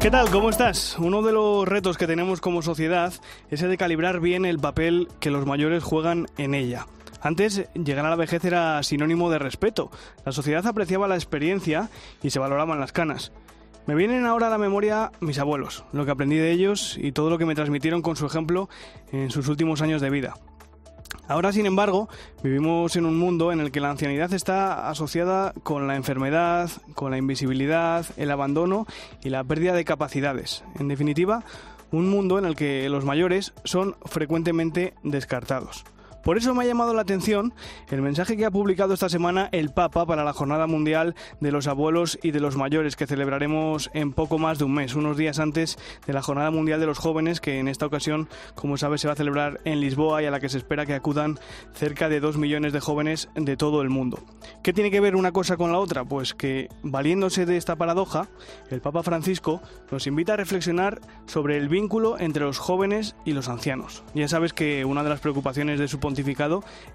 [0.00, 0.30] ¿Qué tal?
[0.30, 0.96] ¿Cómo estás?
[0.98, 3.12] Uno de los retos que tenemos como sociedad
[3.50, 6.86] es el de calibrar bien el papel que los mayores juegan en ella.
[7.20, 9.90] Antes, llegar a la vejez era sinónimo de respeto.
[10.24, 11.90] La sociedad apreciaba la experiencia
[12.22, 13.30] y se valoraban las canas.
[13.86, 17.28] Me vienen ahora a la memoria mis abuelos, lo que aprendí de ellos y todo
[17.28, 18.70] lo que me transmitieron con su ejemplo
[19.12, 20.32] en sus últimos años de vida.
[21.28, 22.08] Ahora, sin embargo,
[22.42, 27.10] vivimos en un mundo en el que la ancianidad está asociada con la enfermedad, con
[27.10, 28.86] la invisibilidad, el abandono
[29.22, 30.64] y la pérdida de capacidades.
[30.78, 31.44] En definitiva,
[31.92, 35.84] un mundo en el que los mayores son frecuentemente descartados.
[36.22, 37.54] Por eso me ha llamado la atención
[37.90, 41.66] el mensaje que ha publicado esta semana el Papa para la Jornada Mundial de los
[41.66, 45.38] Abuelos y de los Mayores, que celebraremos en poco más de un mes, unos días
[45.38, 49.08] antes de la Jornada Mundial de los Jóvenes, que en esta ocasión, como sabes, se
[49.08, 51.38] va a celebrar en Lisboa y a la que se espera que acudan
[51.72, 54.18] cerca de dos millones de jóvenes de todo el mundo.
[54.62, 56.04] ¿Qué tiene que ver una cosa con la otra?
[56.04, 58.28] Pues que, valiéndose de esta paradoja,
[58.70, 63.48] el Papa Francisco nos invita a reflexionar sobre el vínculo entre los jóvenes y los
[63.48, 64.02] ancianos.
[64.14, 65.98] Ya sabes que una de las preocupaciones de su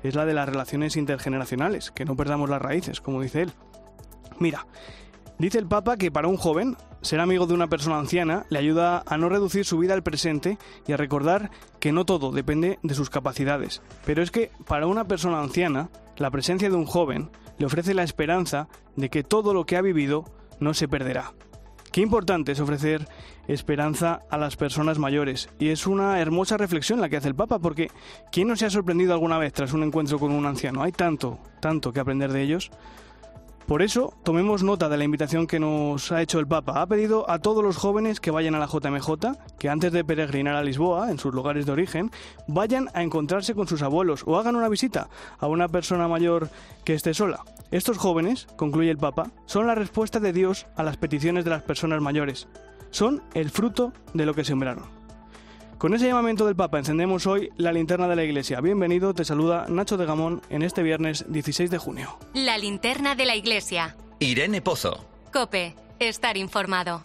[0.04, 3.52] es la de las relaciones intergeneracionales, que no perdamos las raíces, como dice él.
[4.40, 4.68] Mira,
[5.38, 9.04] dice el Papa que para un joven ser amigo de una persona anciana le ayuda
[9.06, 12.96] a no reducir su vida al presente y a recordar que no todo depende de
[12.96, 13.82] sus capacidades.
[14.06, 18.04] Pero es que para una persona anciana, la presencia de un joven le ofrece la
[18.04, 20.26] esperanza de que todo lo que ha vivido
[20.60, 21.34] no se perderá.
[21.96, 23.08] Qué importante es ofrecer
[23.48, 25.48] esperanza a las personas mayores.
[25.60, 27.90] Y es una hermosa reflexión la que hace el Papa, porque
[28.34, 30.84] ¿quién no se ha sorprendido alguna vez tras un encuentro con un anciano?
[30.84, 32.70] Hay tanto, tanto que aprender de ellos.
[33.68, 36.82] Por eso, tomemos nota de la invitación que nos ha hecho el Papa.
[36.82, 39.10] Ha pedido a todos los jóvenes que vayan a la JMJ,
[39.58, 42.12] que antes de peregrinar a Lisboa, en sus lugares de origen,
[42.48, 45.10] vayan a encontrarse con sus abuelos o hagan una visita
[45.40, 46.50] a una persona mayor
[46.84, 47.44] que esté sola.
[47.72, 51.64] Estos jóvenes, concluye el Papa, son la respuesta de Dios a las peticiones de las
[51.64, 52.48] personas mayores.
[52.92, 55.05] Son el fruto de lo que sembraron.
[55.86, 58.60] Con ese llamamiento del Papa encendemos hoy la linterna de la Iglesia.
[58.60, 62.18] Bienvenido, te saluda Nacho de Gamón en este viernes 16 de junio.
[62.34, 63.96] La linterna de la Iglesia.
[64.18, 65.06] Irene Pozo.
[65.32, 65.76] Cope.
[66.00, 67.04] Estar informado.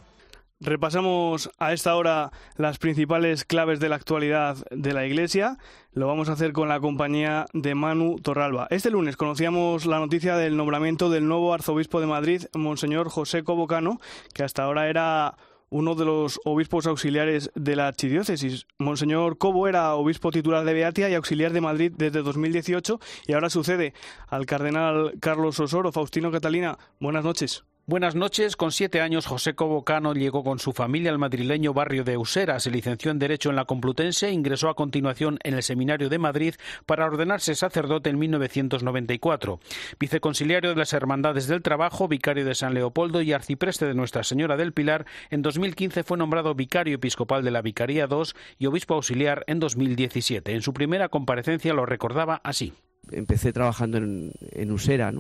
[0.61, 5.59] Repasamos a esta hora las principales claves de la actualidad de la Iglesia.
[5.93, 8.67] Lo vamos a hacer con la compañía de Manu Torralba.
[8.71, 14.01] Este lunes conocíamos la noticia del nombramiento del nuevo arzobispo de Madrid, Monseñor José Cobocano,
[14.33, 15.37] que hasta ahora era
[15.71, 18.67] uno de los obispos auxiliares de la archidiócesis.
[18.79, 23.51] Monseñor Cobo era obispo titular de Beatia y auxiliar de Madrid desde 2018 y ahora
[23.51, 23.95] sucede
[24.29, 25.93] al cardenal Carlos Osoro.
[25.93, 27.65] Faustino Catalina, buenas noches.
[27.91, 28.55] Buenas noches.
[28.55, 32.61] Con siete años, José Cobocano llegó con su familia al madrileño barrio de Usera.
[32.61, 36.21] Se licenció en Derecho en la Complutense e ingresó a continuación en el Seminario de
[36.21, 36.55] Madrid
[36.87, 39.59] para ordenarse sacerdote en 1994.
[39.99, 44.57] Viceconciliario de las Hermandades del Trabajo, vicario de San Leopoldo y arcipreste de Nuestra Señora
[44.57, 48.23] del Pilar, en 2015 fue nombrado vicario episcopal de la Vicaría II
[48.61, 50.55] y obispo auxiliar en 2017.
[50.55, 52.73] En su primera comparecencia lo recordaba así.
[53.11, 55.13] Empecé trabajando en, Usera,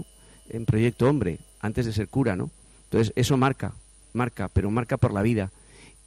[0.50, 2.48] en Proyecto Hombre, antes de ser cura, ¿no?
[2.90, 3.72] Entonces, eso marca,
[4.12, 5.52] marca, pero marca por la vida.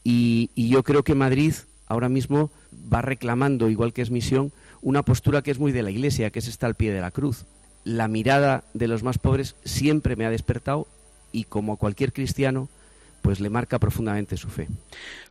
[0.04, 1.54] Y, yo creo que Madrid
[1.88, 2.52] ahora mismo
[2.94, 4.52] va reclamando, igual que es misión,
[4.82, 7.12] una postura que es muy de la Iglesia, que es estar al pie de la
[7.12, 7.46] cruz.
[7.86, 10.88] La mirada de los más pobres siempre me ha despertado
[11.32, 12.68] y como cualquier cristiano,
[13.24, 14.68] pues le marca profundamente su fe.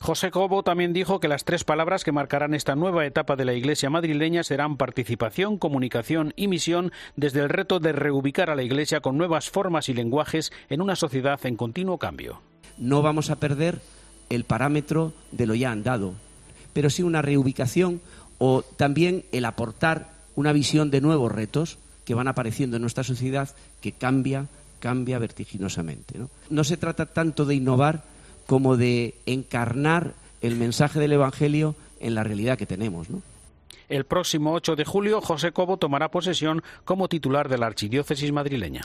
[0.00, 3.52] José Cobo también dijo que las tres palabras que marcarán esta nueva etapa de la
[3.52, 9.00] Iglesia madrileña serán participación, comunicación y misión desde el reto de reubicar a la Iglesia
[9.00, 12.40] con nuevas formas y lenguajes en una sociedad en continuo cambio.
[12.78, 13.82] No vamos a perder
[14.30, 16.14] el parámetro de lo ya andado,
[16.72, 18.00] pero sí una reubicación
[18.38, 23.54] o también el aportar una visión de nuevos retos que van apareciendo en nuestra sociedad
[23.82, 24.46] que cambia
[24.82, 26.18] cambia vertiginosamente.
[26.18, 26.28] ¿no?
[26.50, 28.02] no se trata tanto de innovar
[28.46, 33.08] como de encarnar el mensaje del Evangelio en la realidad que tenemos.
[33.08, 33.22] ¿no?
[33.92, 38.80] El próximo 8 de julio, José Cobo tomará posesión como titular de la Archidiócesis madrileña.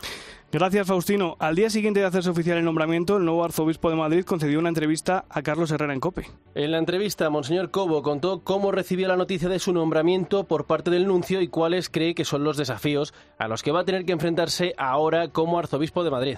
[0.52, 1.38] Gracias, Faustino.
[1.40, 4.68] Al día siguiente de hacerse oficial el nombramiento, el nuevo arzobispo de Madrid concedió una
[4.68, 6.26] entrevista a Carlos Herrera en COPE.
[6.56, 10.92] En la entrevista, Monseñor Cobo contó cómo recibió la noticia de su nombramiento por parte
[10.92, 14.04] del nuncio y cuáles cree que son los desafíos a los que va a tener
[14.04, 16.38] que enfrentarse ahora como arzobispo de Madrid.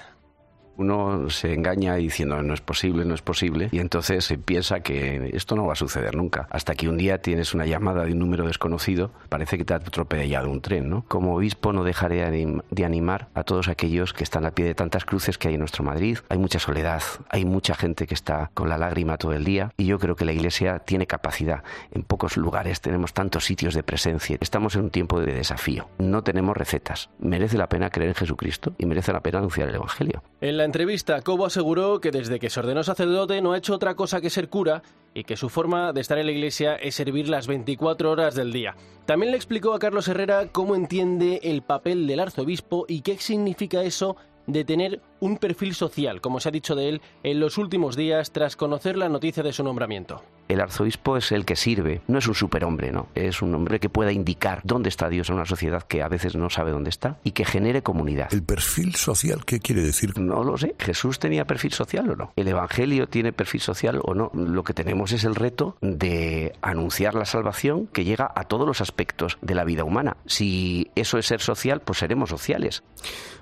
[0.79, 5.29] Uno se engaña diciendo no es posible, no es posible, y entonces se piensa que
[5.33, 6.47] esto no va a suceder nunca.
[6.51, 9.77] Hasta que un día tienes una llamada de un número desconocido, parece que te ha
[9.77, 11.03] atropellado un tren, ¿no?
[11.07, 15.03] Como obispo no dejaré de animar a todos aquellos que están a pie de tantas
[15.03, 16.19] cruces que hay en nuestro Madrid.
[16.29, 19.85] Hay mucha soledad, hay mucha gente que está con la lágrima todo el día, y
[19.85, 21.63] yo creo que la Iglesia tiene capacidad.
[21.91, 24.37] En pocos lugares tenemos tantos sitios de presencia.
[24.39, 25.89] Estamos en un tiempo de desafío.
[25.97, 27.09] No tenemos recetas.
[27.19, 30.23] Merece la pena creer en Jesucristo y merece la pena anunciar el Evangelio.
[30.69, 34.29] Entrevista, Cobo aseguró que desde que se ordenó sacerdote no ha hecho otra cosa que
[34.29, 34.83] ser cura
[35.15, 38.53] y que su forma de estar en la iglesia es servir las 24 horas del
[38.53, 38.75] día.
[39.07, 43.81] También le explicó a Carlos Herrera cómo entiende el papel del arzobispo y qué significa
[43.81, 47.95] eso de tener un perfil social, como se ha dicho de él en los últimos
[47.95, 50.21] días tras conocer la noticia de su nombramiento.
[50.49, 53.87] El arzobispo es el que sirve, no es un superhombre, no, es un hombre que
[53.87, 57.19] pueda indicar dónde está Dios en una sociedad que a veces no sabe dónde está
[57.23, 58.33] y que genere comunidad.
[58.33, 60.17] ¿El perfil social qué quiere decir?
[60.17, 62.33] No lo sé, ¿Jesús tenía perfil social o no?
[62.35, 64.31] ¿El Evangelio tiene perfil social o no?
[64.33, 68.81] Lo que tenemos es el reto de anunciar la salvación que llega a todos los
[68.81, 70.17] aspectos de la vida humana.
[70.25, 72.81] Si eso es ser social, pues seremos sociales.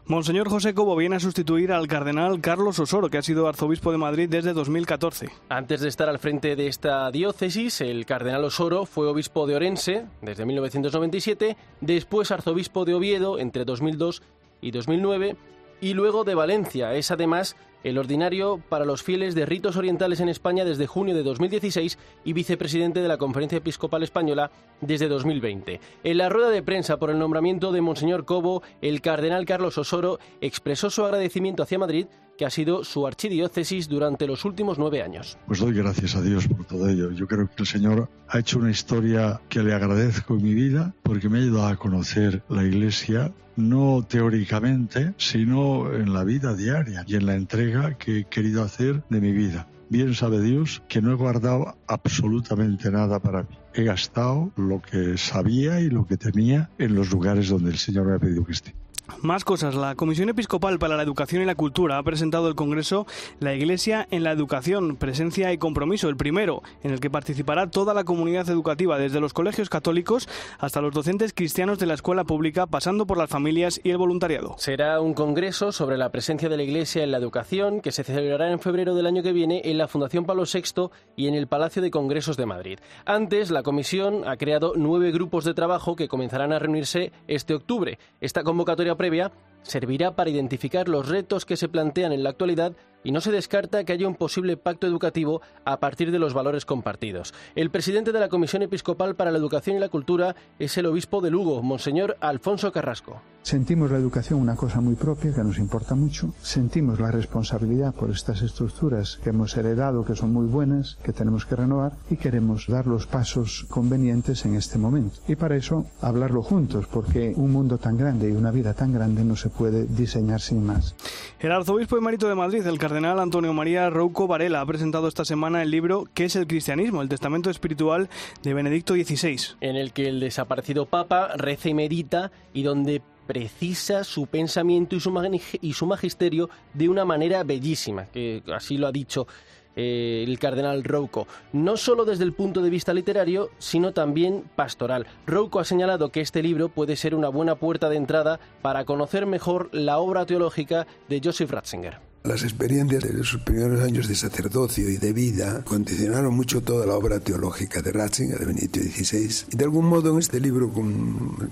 [0.06, 3.98] Monseñor José Cobo viene a sustituir al cardenal Carlos Osoro, que ha sido arzobispo de
[3.98, 5.30] Madrid desde 2014.
[5.50, 10.06] Antes de estar al frente de esta diócesis, el cardenal Osoro fue obispo de Orense
[10.22, 14.22] desde 1997, después arzobispo de Oviedo entre 2002
[14.62, 15.36] y 2009
[15.82, 16.94] y luego de Valencia.
[16.96, 21.24] Es además el ordinario para los fieles de ritos orientales en España desde junio de
[21.24, 24.52] 2016 y vicepresidente de la Conferencia Episcopal Española
[24.82, 25.80] desde 2020.
[26.04, 30.20] En la rueda de prensa por el nombramiento de Monseñor Cobo, el cardenal Carlos Osoro
[30.42, 35.38] expresó su agradecimiento hacia Madrid que ha sido su archidiócesis durante los últimos nueve años.
[35.48, 37.12] Pues doy gracias a Dios por todo ello.
[37.12, 40.94] Yo creo que el Señor ha hecho una historia que le agradezco en mi vida
[41.04, 47.04] porque me ha ayudado a conocer la Iglesia no teóricamente, sino en la vida diaria
[47.07, 49.68] y en la entrega que he querido hacer de mi vida.
[49.89, 53.57] Bien sabe Dios que no he guardado absolutamente nada para mí.
[53.74, 58.07] He gastado lo que sabía y lo que tenía en los lugares donde el Señor
[58.07, 58.75] me ha pedido que esté.
[59.22, 59.74] Más cosas.
[59.74, 63.08] La Comisión Episcopal para la Educación y la Cultura ha presentado el Congreso
[63.40, 67.94] La Iglesia en la Educación, Presencia y Compromiso, el primero, en el que participará toda
[67.94, 70.30] la comunidad educativa, desde los colegios católicos
[70.60, 74.56] hasta los docentes cristianos de la escuela pública, pasando por las familias y el voluntariado.
[74.58, 78.52] Será un congreso sobre la presencia de la Iglesia en la educación que se celebrará
[78.52, 81.82] en febrero del año que viene en la Fundación Pablo VI y en el Palacio
[81.82, 82.80] de Congresos de Madrid.
[83.06, 87.98] Antes, la Comisión ha creado nueve grupos de trabajo que comenzarán a reunirse este octubre.
[88.20, 92.74] Esta convocatoria previa servirá para identificar los retos que se plantean en la actualidad
[93.07, 96.65] y no se descarta que haya un posible pacto educativo a partir de los valores
[96.65, 97.33] compartidos.
[97.56, 101.21] El presidente de la Comisión Episcopal para la Educación y la Cultura es el obispo
[101.21, 103.21] de Lugo, Monseñor Alfonso Carrasco.
[103.44, 106.33] Sentimos la educación una cosa muy propia que nos importa mucho.
[106.42, 111.45] Sentimos la responsabilidad por estas estructuras que hemos heredado, que son muy buenas, que tenemos
[111.45, 115.21] que renovar y queremos dar los pasos convenientes en este momento.
[115.30, 119.24] Y para eso hablarlo juntos, porque un mundo tan grande y una vida tan grande
[119.24, 120.94] no se puede diseñar sin más.
[121.39, 125.62] El arzobispo emérito de Madrid, el cardenal Antonio María Rouco Varela, ha presentado esta semana
[125.62, 127.04] el libro ¿Qué es el cristianismo?
[127.04, 128.10] El testamento espiritual
[128.42, 129.56] de Benedicto XVI.
[129.62, 135.00] En el que el desaparecido Papa reza y medita y donde precisa su pensamiento y
[135.00, 135.14] su,
[135.62, 139.28] y su magisterio de una manera bellísima, que así lo ha dicho
[139.76, 145.06] eh, el cardenal Rouco, no solo desde el punto de vista literario, sino también pastoral.
[145.28, 149.27] Rouco ha señalado que este libro puede ser una buena puerta de entrada para conocer
[149.27, 152.07] mejor la obra teológica de Joseph Ratzinger.
[152.27, 156.96] Las experiencias de sus primeros años de sacerdocio y de vida condicionaron mucho toda la
[156.96, 159.46] obra teológica de Ratzinger, de Benito XVI.
[159.53, 161.50] Y de algún modo en este libro, con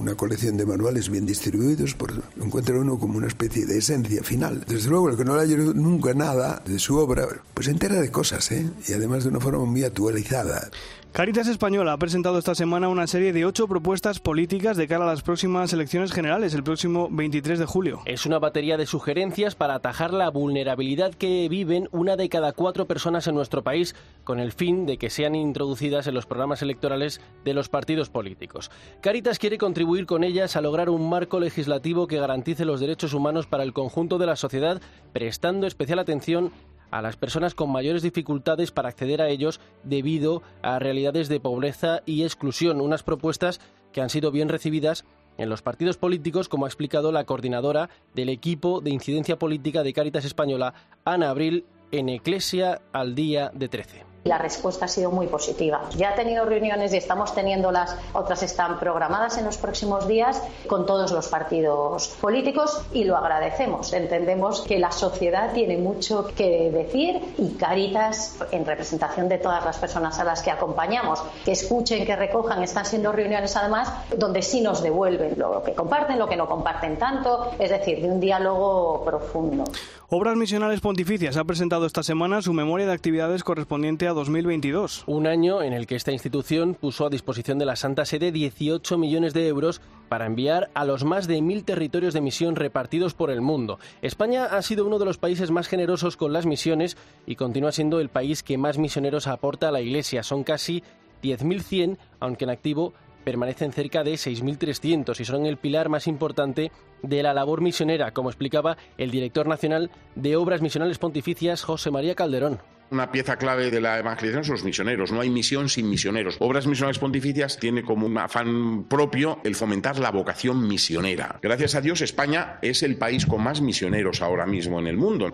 [0.00, 4.64] una colección de manuales bien distribuidos, por, encuentra uno como una especie de esencia final.
[4.66, 8.10] Desde luego, el que no le haya nunca nada de su obra, pues entera de
[8.10, 8.68] cosas, ¿eh?
[8.88, 10.70] y además de una forma muy actualizada.
[11.16, 15.06] Caritas Española ha presentado esta semana una serie de ocho propuestas políticas de cara a
[15.06, 18.02] las próximas elecciones generales, el próximo 23 de julio.
[18.04, 22.84] Es una batería de sugerencias para atajar la vulnerabilidad que viven una de cada cuatro
[22.84, 27.22] personas en nuestro país, con el fin de que sean introducidas en los programas electorales
[27.46, 28.70] de los partidos políticos.
[29.00, 33.46] Caritas quiere contribuir con ellas a lograr un marco legislativo que garantice los derechos humanos
[33.46, 34.82] para el conjunto de la sociedad,
[35.14, 36.52] prestando especial atención
[36.96, 42.02] a las personas con mayores dificultades para acceder a ellos debido a realidades de pobreza
[42.06, 43.60] y exclusión, unas propuestas
[43.92, 45.04] que han sido bien recibidas
[45.38, 49.92] en los partidos políticos, como ha explicado la coordinadora del equipo de incidencia política de
[49.92, 50.72] Cáritas Española,
[51.04, 54.15] Ana Abril, en Eclesia al día de 13.
[54.26, 55.82] La respuesta ha sido muy positiva.
[55.96, 60.84] Ya ha tenido reuniones y estamos teniéndolas, otras están programadas en los próximos días con
[60.84, 63.92] todos los partidos políticos y lo agradecemos.
[63.92, 69.78] Entendemos que la sociedad tiene mucho que decir y Caritas, en representación de todas las
[69.78, 74.60] personas a las que acompañamos, que escuchen, que recojan, están siendo reuniones además donde sí
[74.60, 79.04] nos devuelven lo que comparten, lo que no comparten tanto, es decir, de un diálogo
[79.04, 79.64] profundo.
[80.08, 85.04] Obras Misionales Pontificias ha presentado esta semana su memoria de actividades correspondiente a 2022.
[85.06, 88.98] Un año en el que esta institución puso a disposición de la Santa Sede 18
[88.98, 93.30] millones de euros para enviar a los más de mil territorios de misión repartidos por
[93.30, 93.78] el mundo.
[94.02, 96.96] España ha sido uno de los países más generosos con las misiones
[97.26, 100.22] y continúa siendo el país que más misioneros aporta a la Iglesia.
[100.22, 100.82] Son casi
[101.22, 102.94] 10.100, aunque en activo
[103.24, 106.70] permanecen cerca de 6.300 y son el pilar más importante
[107.02, 112.14] de la labor misionera, como explicaba el director nacional de Obras Misionales Pontificias, José María
[112.14, 112.60] Calderón.
[112.90, 115.10] Una pieza clave de la evangelización son los misioneros.
[115.10, 116.36] No hay misión sin misioneros.
[116.38, 121.38] Obras Misionales Pontificias tiene como un afán propio el fomentar la vocación misionera.
[121.42, 125.32] Gracias a Dios, España es el país con más misioneros ahora mismo en el mundo,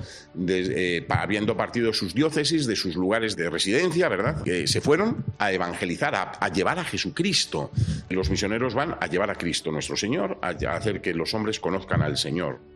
[0.49, 4.42] eh, habiendo partido sus diócesis, de sus lugares de residencia, ¿verdad?
[4.42, 7.71] Que se fueron a evangelizar, a, llevar a Jesucristo.
[8.09, 12.02] Los misioneros van a llevar a Cristo, nuestro Señor, a hacer que los hombres conozcan
[12.02, 12.72] al Señor.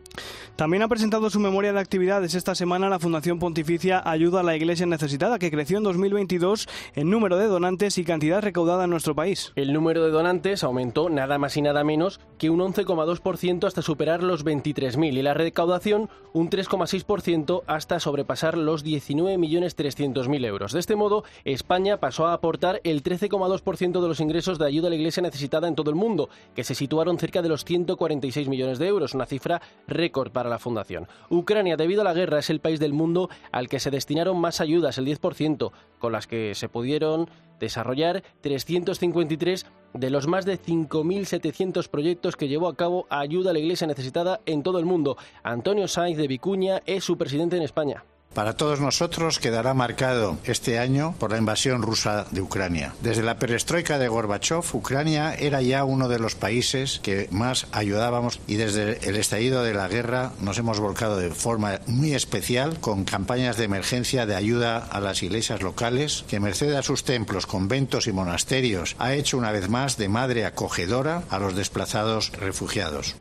[0.55, 4.55] También ha presentado su memoria de actividades esta semana la Fundación Pontificia Ayuda a la
[4.55, 9.13] Iglesia Necesitada, que creció en 2022 en número de donantes y cantidad recaudada en nuestro
[9.13, 9.51] país.
[9.55, 14.23] El número de donantes aumentó nada más y nada menos que un 11,2% hasta superar
[14.23, 20.71] los 23.000 y la recaudación un 3,6% hasta sobrepasar los 19.300.000 euros.
[20.71, 24.89] De este modo, España pasó a aportar el 13,2% de los ingresos de ayuda a
[24.89, 28.79] la Iglesia necesitada en todo el mundo, que se situaron cerca de los 146 millones
[28.79, 29.61] de euros, una cifra
[29.97, 31.07] récord para la Fundación.
[31.29, 34.61] Ucrania, debido a la guerra, es el país del mundo al que se destinaron más
[34.61, 41.89] ayudas, el 10%, con las que se pudieron desarrollar 353 de los más de 5.700
[41.89, 45.17] proyectos que llevó a cabo Ayuda a la Iglesia Necesitada en todo el mundo.
[45.43, 48.03] Antonio Sainz de Vicuña es su presidente en España.
[48.37, 52.93] Para todos nosotros quedará marcado este año por la invasión rusa de Ucrania.
[53.01, 58.39] Desde la perestroika de Gorbachev, Ucrania era ya uno de los países que más ayudábamos
[58.45, 63.05] y desde el estallido de la guerra nos hemos volcado de forma muy especial con
[63.05, 68.05] campañas de emergencia de ayuda a las iglesias locales que merced a sus templos, conventos
[68.05, 73.15] y monasterios ha hecho una vez más de madre acogedora a los desplazados refugiados.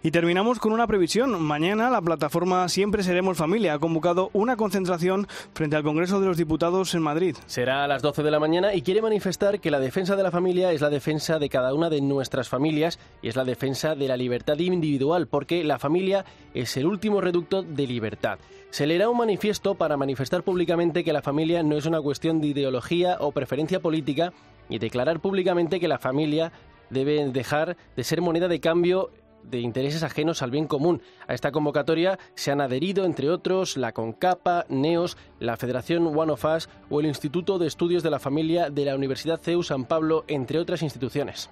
[0.00, 1.42] Y terminamos con una previsión.
[1.42, 6.36] Mañana la plataforma Siempre Seremos Familia ha convocado una concentración frente al Congreso de los
[6.36, 7.36] Diputados en Madrid.
[7.46, 10.30] Será a las 12 de la mañana y quiere manifestar que la defensa de la
[10.30, 14.06] familia es la defensa de cada una de nuestras familias y es la defensa de
[14.06, 16.24] la libertad individual, porque la familia
[16.54, 18.38] es el último reducto de libertad.
[18.70, 22.48] Se leerá un manifiesto para manifestar públicamente que la familia no es una cuestión de
[22.48, 24.32] ideología o preferencia política
[24.68, 26.52] y declarar públicamente que la familia
[26.90, 29.10] debe dejar de ser moneda de cambio
[29.50, 31.02] de intereses ajenos al bien común.
[31.26, 36.44] A esta convocatoria se han adherido, entre otros, la CONCAPA, NEOS, la Federación One of
[36.44, 40.24] Us o el Instituto de Estudios de la Familia de la Universidad CEU San Pablo,
[40.28, 41.50] entre otras instituciones.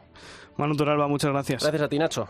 [0.57, 1.63] Manu Toralba, muchas gracias.
[1.63, 2.29] Gracias a ti, Nacho.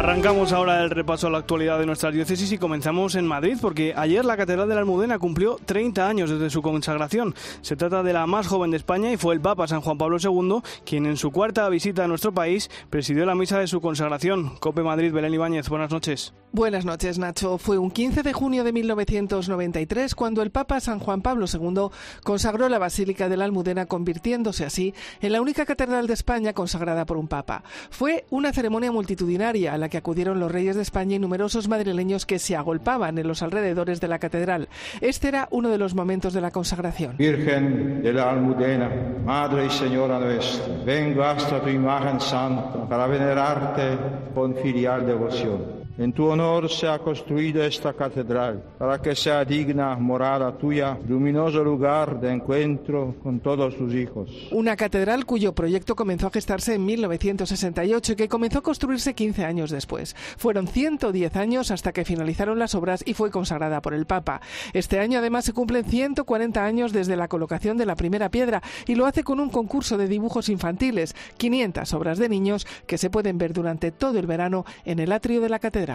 [0.00, 3.92] Arrancamos ahora el repaso a la actualidad de nuestras diócesis y comenzamos en Madrid porque
[3.94, 7.34] ayer la Catedral de la Almudena cumplió 30 años desde su consagración.
[7.60, 10.16] Se trata de la más joven de España y fue el Papa San Juan Pablo
[10.18, 14.56] II quien en su cuarta visita a nuestro país presidió la misa de su consagración.
[14.58, 16.32] Cope Madrid, Belén Ibáñez, buenas noches.
[16.52, 17.58] Buenas noches, Nacho.
[17.58, 21.90] Fue un 15 de junio de 1993 cuando el Papa San Juan Pablo II
[22.24, 27.04] consagró la Basílica de la Almudena convirtiéndose así en la única catedral de España consagrada
[27.04, 27.62] por un Papa.
[27.90, 32.38] Fue una ceremonia multitudinaria la que acudieron los reyes de España y numerosos madrileños que
[32.38, 34.68] se agolpaban en los alrededores de la catedral.
[35.00, 37.16] Este era uno de los momentos de la consagración.
[37.18, 38.90] Virgen de la Almudena,
[39.24, 43.98] Madre y Señora nuestra, vengo hasta tu imagen santa para venerarte
[44.34, 45.79] con filial devoción.
[45.98, 51.62] En tu honor se ha construido esta catedral para que sea digna morada tuya, luminoso
[51.62, 54.30] lugar de encuentro con todos tus hijos.
[54.50, 59.44] Una catedral cuyo proyecto comenzó a gestarse en 1968 y que comenzó a construirse 15
[59.44, 60.16] años después.
[60.38, 64.40] Fueron 110 años hasta que finalizaron las obras y fue consagrada por el Papa.
[64.72, 68.94] Este año además se cumplen 140 años desde la colocación de la primera piedra y
[68.94, 73.38] lo hace con un concurso de dibujos infantiles, 500 obras de niños que se pueden
[73.38, 75.89] ver durante todo el verano en el atrio de la catedral.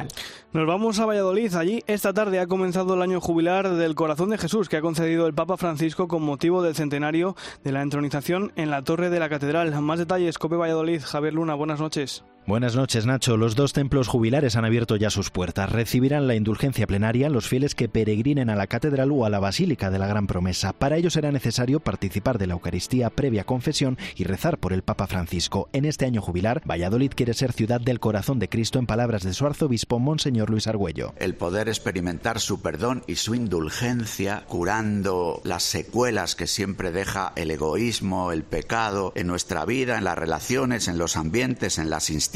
[0.53, 1.53] Nos vamos a Valladolid.
[1.55, 5.27] Allí esta tarde ha comenzado el año jubilar del Corazón de Jesús que ha concedido
[5.27, 9.29] el Papa Francisco con motivo del centenario de la entronización en la torre de la
[9.29, 9.79] catedral.
[9.81, 11.01] Más detalles, Cope Valladolid.
[11.03, 12.23] Javier Luna, buenas noches.
[12.47, 13.37] Buenas noches, Nacho.
[13.37, 15.71] Los dos templos jubilares han abierto ya sus puertas.
[15.71, 19.89] Recibirán la indulgencia plenaria los fieles que peregrinen a la catedral o a la basílica
[19.89, 20.71] de la Gran Promesa.
[20.71, 25.07] Para ello será necesario participar de la Eucaristía previa confesión y rezar por el Papa
[25.07, 25.69] Francisco.
[25.73, 29.33] En este año jubilar, Valladolid quiere ser ciudad del corazón de Cristo en palabras de
[29.33, 31.15] su arzobispo, Monseñor Luis Argüello.
[31.17, 37.49] El poder experimentar su perdón y su indulgencia, curando las secuelas que siempre deja el
[37.49, 42.34] egoísmo, el pecado en nuestra vida, en las relaciones, en los ambientes, en las instituciones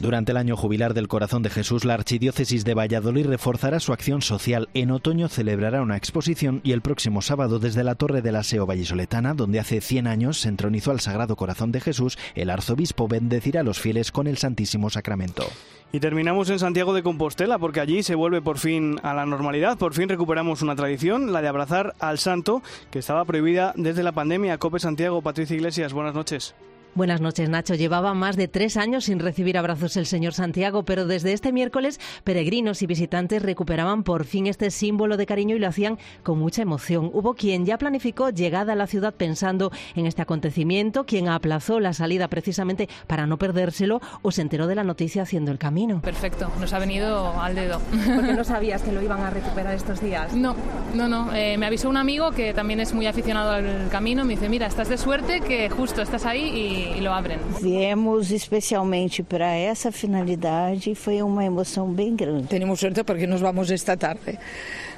[0.00, 4.22] durante el año jubilar del Corazón de Jesús, la Archidiócesis de Valladolid reforzará su acción
[4.22, 4.68] social.
[4.72, 9.34] En otoño celebrará una exposición y el próximo sábado desde la Torre del Aseo Vallisoletana,
[9.34, 13.64] donde hace 100 años se entronizó al Sagrado Corazón de Jesús, el arzobispo bendecirá a
[13.64, 15.44] los fieles con el Santísimo Sacramento.
[15.92, 19.78] Y terminamos en Santiago de Compostela porque allí se vuelve por fin a la normalidad,
[19.78, 24.12] por fin recuperamos una tradición, la de abrazar al santo, que estaba prohibida desde la
[24.12, 24.58] pandemia.
[24.58, 26.54] Cope Santiago, Patricia Iglesias, buenas noches.
[26.94, 27.74] Buenas noches, Nacho.
[27.74, 32.00] Llevaba más de tres años sin recibir abrazos el señor Santiago, pero desde este miércoles
[32.24, 36.62] peregrinos y visitantes recuperaban por fin este símbolo de cariño y lo hacían con mucha
[36.62, 37.10] emoción.
[37.12, 41.92] Hubo quien ya planificó llegada a la ciudad pensando en este acontecimiento, quien aplazó la
[41.92, 46.00] salida precisamente para no perdérselo o se enteró de la noticia haciendo el camino.
[46.00, 47.80] Perfecto, nos ha venido al dedo.
[48.16, 50.34] Porque no sabías que lo iban a recuperar estos días.
[50.34, 50.56] No,
[50.94, 51.32] no, no.
[51.32, 54.24] Eh, me avisó un amigo que también es muy aficionado al camino.
[54.24, 57.38] Me dice, mira, estás de suerte que justo estás ahí y e lo abren.
[57.62, 62.48] Viemos especialmente para esa finalidad y fue una emoción bien grande.
[62.48, 64.38] Tenemos suerte porque nos vamos esta tarde.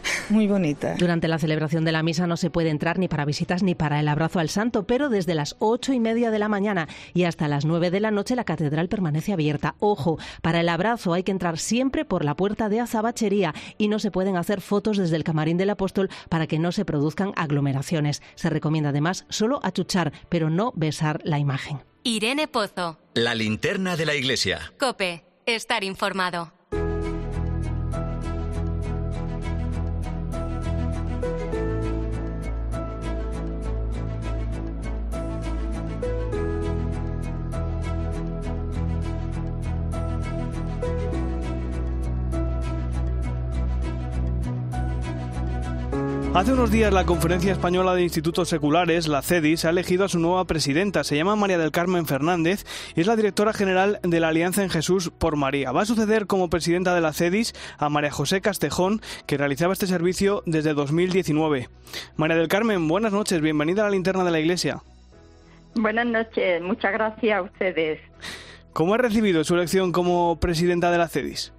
[0.31, 0.95] Muy bonita.
[0.99, 4.01] Durante la celebración de la misa no se puede entrar ni para visitas ni para
[4.01, 7.49] el abrazo al santo, pero desde las ocho y media de la mañana y hasta
[7.49, 9.75] las nueve de la noche la catedral permanece abierta.
[9.79, 13.99] Ojo, para el abrazo hay que entrar siempre por la puerta de azabachería y no
[13.99, 18.23] se pueden hacer fotos desde el camarín del apóstol para que no se produzcan aglomeraciones.
[18.35, 21.81] Se recomienda además solo achuchar, pero no besar la imagen.
[22.03, 22.99] Irene Pozo.
[23.15, 24.73] La linterna de la iglesia.
[24.79, 25.25] Cope.
[25.47, 26.60] Estar informado.
[46.33, 50.21] Hace unos días la Conferencia Española de Institutos Seculares, la CEDIS, ha elegido a su
[50.21, 51.03] nueva presidenta.
[51.03, 54.71] Se llama María del Carmen Fernández y es la directora general de la Alianza en
[54.71, 55.73] Jesús por María.
[55.73, 59.89] Va a suceder como presidenta de la CEDIS a María José Castejón, que realizaba este
[59.89, 61.69] servicio desde 2019.
[62.15, 64.85] María del Carmen, buenas noches, bienvenida a la linterna de la Iglesia.
[65.75, 67.99] Buenas noches, muchas gracias a ustedes.
[68.73, 71.53] ¿Cómo ha recibido su elección como presidenta de la CEDIS?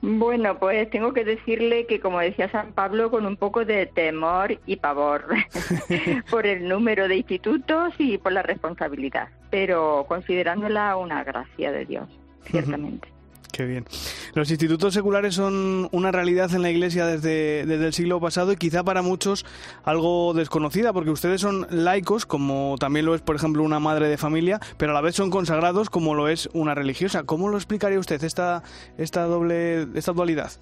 [0.00, 4.58] Bueno, pues tengo que decirle que, como decía San Pablo, con un poco de temor
[4.64, 5.26] y pavor
[6.30, 12.08] por el número de institutos y por la responsabilidad, pero considerándola una gracia de Dios,
[12.44, 13.17] ciertamente.
[13.58, 13.86] Qué bien.
[14.34, 18.56] Los institutos seculares son una realidad en la Iglesia desde, desde el siglo pasado y
[18.56, 19.44] quizá para muchos
[19.82, 24.16] algo desconocida, porque ustedes son laicos, como también lo es, por ejemplo, una madre de
[24.16, 27.24] familia, pero a la vez son consagrados como lo es una religiosa.
[27.24, 28.62] ¿Cómo lo explicaría usted esta,
[28.96, 30.52] esta doble esta dualidad?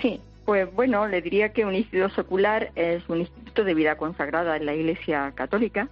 [0.00, 4.56] Sí, pues bueno, le diría que un instituto secular es un instituto de vida consagrada
[4.56, 5.88] en la Iglesia Católica.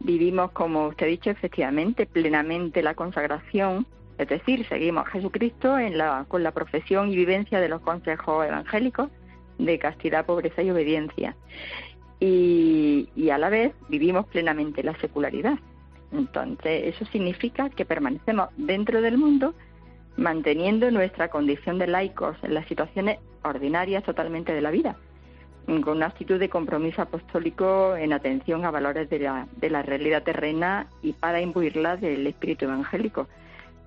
[0.00, 3.86] Vivimos, como usted ha dicho, efectivamente, plenamente la consagración
[4.20, 8.46] es decir, seguimos a Jesucristo en la, con la profesión y vivencia de los consejos
[8.46, 9.08] evangélicos
[9.56, 11.34] de castidad, pobreza y obediencia.
[12.20, 15.58] Y, a la vez vivimos plenamente la secularidad.
[16.12, 19.54] Entonces, eso significa que permanecemos dentro del mundo
[20.18, 24.96] manteniendo nuestra condición de laicos en las situaciones ordinarias totalmente de la vida,
[25.64, 30.24] con una actitud de compromiso apostólico en atención a valores de la, de la realidad
[30.24, 33.28] terrena y para imbuirla del espíritu evangélico.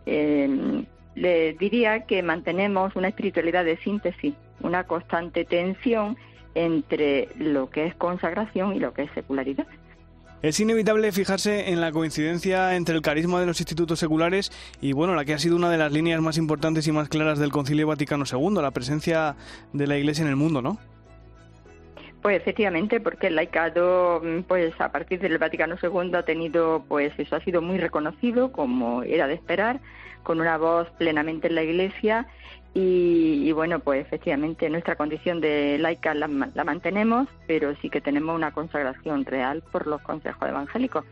[0.06, 0.86] Eh,
[1.16, 6.18] le diría que mantenemos una espiritualidad de síntesis, una constante tensión
[6.56, 9.68] entre lo que es consagración y lo que es secularidad.
[10.42, 15.16] Es inevitable fijarse en la coincidencia entre el carisma de los institutos seculares y, bueno,
[15.16, 17.88] la que ha sido una de las líneas más importantes y más claras del Concilio
[17.88, 19.38] Vaticano II, la presencia
[19.72, 20.80] de la Iglesia en el mundo, ¿no?
[22.24, 27.12] Pues efectivamente, porque el laicado, mm, pues a partir del Vaticano II ha tenido, pues
[27.18, 29.82] eso ha sido muy reconocido, como era de esperar,
[30.24, 32.28] con una voz plenamente en la Iglesia
[32.74, 38.52] y, bueno, pues efectivamente nuestra condición de laica la, mantenemos, pero sí que tenemos una
[38.52, 41.04] consagración real por los consejos evangélicos.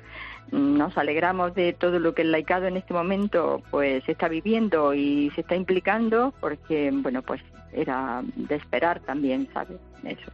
[0.51, 5.29] Nos alegramos de todo lo que el laicado en este momento pues está viviendo y
[5.35, 7.41] se está implicando, porque bueno, pues
[7.73, 9.77] era de esperar también, ¿sabes?
[10.05, 10.31] Eso.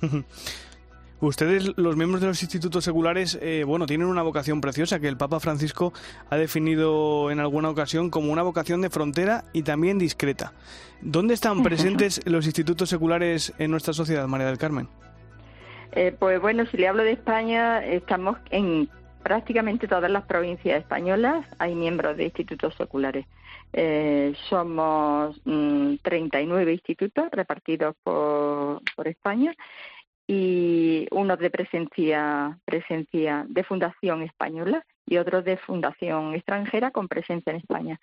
[1.20, 5.16] Ustedes, los miembros de los institutos seculares, eh, bueno, tienen una vocación preciosa que el
[5.16, 5.92] Papa Francisco
[6.30, 10.52] ha definido en alguna ocasión como una vocación de frontera y también discreta.
[11.00, 14.88] ¿Dónde están presentes los institutos seculares en nuestra sociedad, María del Carmen?
[15.90, 18.88] Eh, pues bueno, si le hablo de España, estamos en
[19.24, 23.26] prácticamente todas las provincias españolas, hay miembros de institutos seculares.
[23.72, 29.54] Eh, somos 39 mm, institutos repartidos por, España
[30.26, 37.50] y unos de presencia, presencia de fundación española y otros de fundación extranjera con presencia
[37.50, 38.00] en España.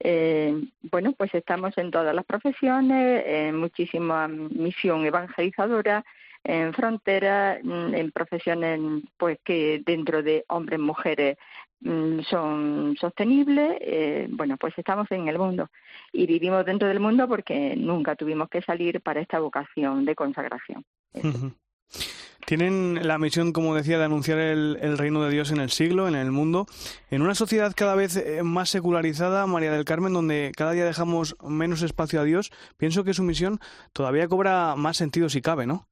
[0.00, 0.54] Eh,
[0.90, 6.04] bueno, pues estamos en todas las profesiones, en muchísima misión evangelizadora,
[6.44, 8.80] en fronteras, mm, en profesiones
[9.18, 11.36] pues que dentro de hombres mujeres
[11.82, 13.78] son sostenibles.
[13.80, 15.68] Eh, bueno, pues estamos en el mundo
[16.12, 20.84] y vivimos dentro del mundo porque nunca tuvimos que salir para esta vocación de consagración.
[22.46, 26.14] Tienen la misión, como decía, de anunciar el, reino de Dios en el siglo, en
[26.14, 26.66] el mundo,
[27.10, 31.36] en una sociedad cada vez eh, más secularizada, María del Carmen, donde cada día dejamos
[31.46, 32.50] menos espacio a Dios.
[32.76, 33.60] Pienso que su misión
[33.92, 35.89] todavía cobra más sentido si cabe, ¿no?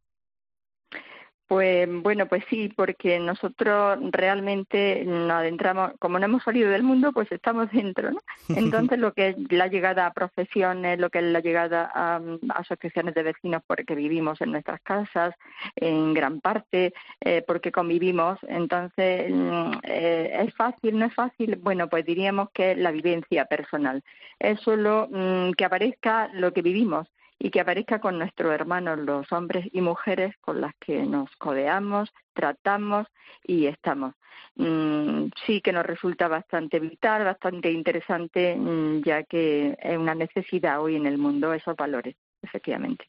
[1.49, 7.11] Pues bueno, pues sí, porque nosotros realmente nos adentramos, como no hemos salido del mundo,
[7.13, 8.21] pues estamos dentro, ¿no?
[8.55, 12.21] Entonces lo que es la llegada a profesiones, lo que es la llegada a,
[12.55, 15.35] asociaciones de vecinos, porque vivimos en nuestras casas,
[15.75, 21.89] en gran parte, eh, porque convivimos, entonces mm, eh, es fácil, no es fácil, bueno,
[21.89, 24.03] pues diríamos que es la vivencia personal,
[24.39, 29.31] es solo mm, que aparezca lo que vivimos y que aparezca con nuestros hermanos, los
[29.33, 33.07] hombres y mujeres con las que nos codeamos, tratamos
[33.45, 34.15] y estamos.
[34.57, 40.81] Mm, sí que nos resulta bastante vital, bastante interesante, mm, ya que es una necesidad
[40.81, 43.07] hoy en el mundo esos valores, efectivamente.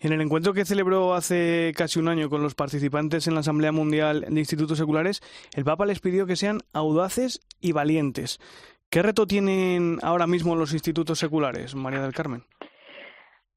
[0.00, 3.70] En el encuentro que celebró hace casi un año con los participantes en la Asamblea
[3.70, 5.20] Mundial de Institutos Seculares,
[5.54, 8.40] el Papa les pidió que sean audaces y valientes.
[8.90, 12.44] ¿Qué reto tienen ahora mismo los institutos seculares, María del Carmen?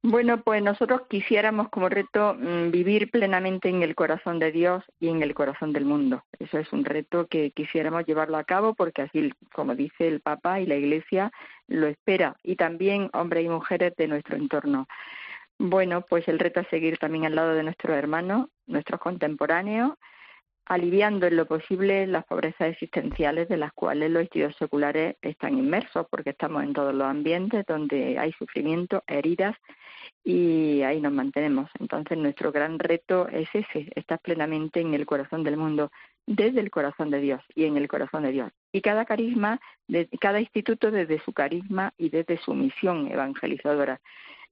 [0.08, 5.08] Bueno, pues nosotros quisiéramos como reto mm, vivir plenamente en el corazón de Dios y
[5.08, 6.22] en el corazón del mundo.
[6.38, 10.60] Eso es un reto que quisiéramos llevarlo a cabo porque así, como dice el Papa
[10.60, 11.32] y la Iglesia,
[11.68, 14.88] lo espera y también hombres y mujeres de nuestro entorno.
[15.58, 19.94] Bueno, pues el reto es seguir también al lado de nuestros hermanos, nuestros contemporáneos,
[20.66, 26.08] aliviando en lo posible las pobrezas existenciales de las cuales los estudios seculares están inmersos,
[26.10, 29.56] porque estamos en todos los ambientes donde hay sufrimiento, heridas
[30.24, 31.70] y ahí nos mantenemos.
[31.80, 35.92] Entonces nuestro gran reto es ese, estar plenamente en el corazón del mundo,
[36.26, 38.52] desde el corazón de Dios y en el corazón de Dios.
[38.72, 39.60] Y cada carisma,
[40.20, 44.02] cada instituto desde su carisma y desde su misión evangelizadora.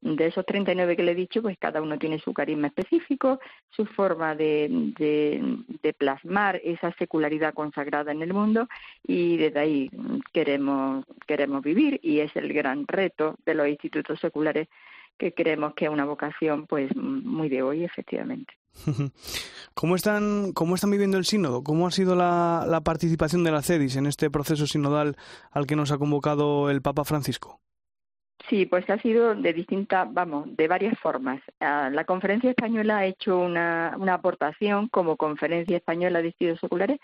[0.04, 3.40] De esos 39 que le he dicho, pues cada uno tiene su carisma específico,
[3.70, 5.64] su forma de,
[5.98, 8.68] plasmar esa secularidad consagrada en el mundo
[9.02, 9.92] y desde ahí
[10.34, 14.68] queremos, queremos vivir y es el gran reto de los institutos seculares
[15.18, 18.54] que creemos que es una vocación pues muy de hoy, efectivamente.
[19.74, 21.64] ¿Cómo están, cómo están viviendo el sínodo?
[21.64, 25.16] ¿Cómo ha sido la, la participación de la CEDIS en este proceso sinodal
[25.52, 27.62] al que nos ha convocado el Papa Francisco?
[28.50, 31.42] Sí, pues ha sido de distintas, vamos, de varias formas.
[31.60, 37.00] Ah, la Conferencia Española ha hecho una, una aportación como Conferencia Española de Estudios Seculares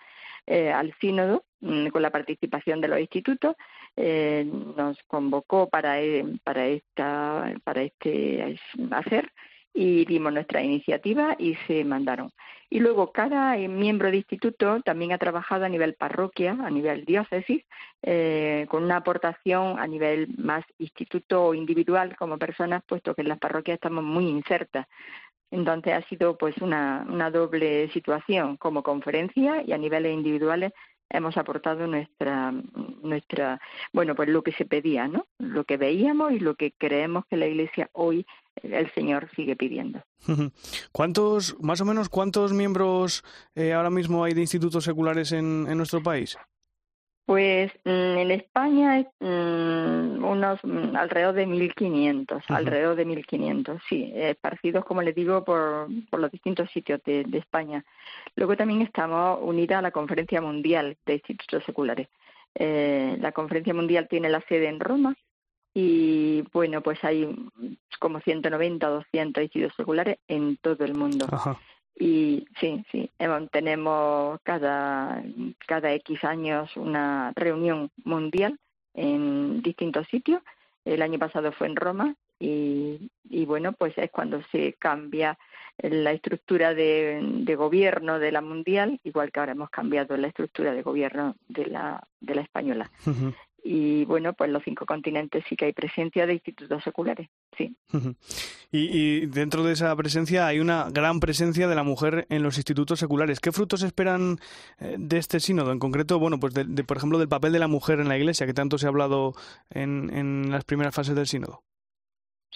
[0.48, 3.56] eh, al sínodo mm, con la participación de los institutos.
[3.96, 8.60] Eh, nos convocó para, eh, para, esta, para este
[8.92, 9.32] hacer
[9.74, 12.32] y dimos nuestra iniciativa y se mandaron.
[12.70, 17.64] Y luego cada miembro de instituto también ha trabajado a nivel parroquia, a nivel diócesis,
[18.04, 23.30] eh, con una aportación a nivel más instituto o individual como personas, puesto que en
[23.30, 24.88] las parroquias estamos muy insertas.
[25.52, 30.74] Entonces ha sido pues una, una doble situación como conferencia y a niveles individuales
[31.10, 32.54] hemos aportado nuestra
[33.04, 33.60] nuestra
[33.94, 37.38] bueno pues lo que se pedía no lo que veíamos y lo que creemos que
[37.38, 38.26] la iglesia hoy
[38.62, 40.02] el señor sigue pidiendo.
[40.92, 43.24] Cuántos más o menos cuántos miembros
[43.56, 46.38] eh, ahora mismo hay de institutos seculares en, en nuestro país
[47.30, 54.84] pues mm, en España mm, unos mm, alrededor de 1.500, alrededor de 1.500, sí, esparcidos,
[54.84, 57.86] como les digo, por, por los distintos sitios de, España.
[58.36, 62.08] Luego también estamos unidas a la Conferencia Mundial de Institutos Seculares.
[62.56, 65.16] Eh, la Conferencia Mundial tiene la sede en Roma
[65.72, 67.30] y, bueno, pues hay
[68.00, 71.28] como 190 o 200 institutos seculares en todo el mundo.
[72.02, 73.12] Y sí, sí,
[73.52, 75.22] tenemos cada,
[75.68, 78.58] cada X años una reunión mundial
[78.94, 80.42] en distintos sitios.
[80.86, 85.38] El año pasado fue en Roma y, y bueno, pues es cuando se cambia
[85.82, 90.74] la estructura de, de, gobierno de la mundial, igual que ahora hemos cambiado la estructura
[90.74, 92.90] de gobierno de la, de la española.
[93.64, 97.76] Y bueno, pues los cinco continentes sí que hay presencia de institutos seculares, sí.
[98.72, 103.00] y, dentro de esa presencia hay una gran presencia de la mujer en los institutos
[103.00, 103.40] seculares.
[103.40, 104.38] ¿Qué frutos esperan
[104.80, 105.72] eh, de este sínodo?
[105.72, 108.46] En concreto, bueno, pues de, por ejemplo, del papel de la mujer en la Iglesia,
[108.46, 109.34] que tanto se ha hablado
[109.70, 111.64] en, en las primeras fases del sínodo.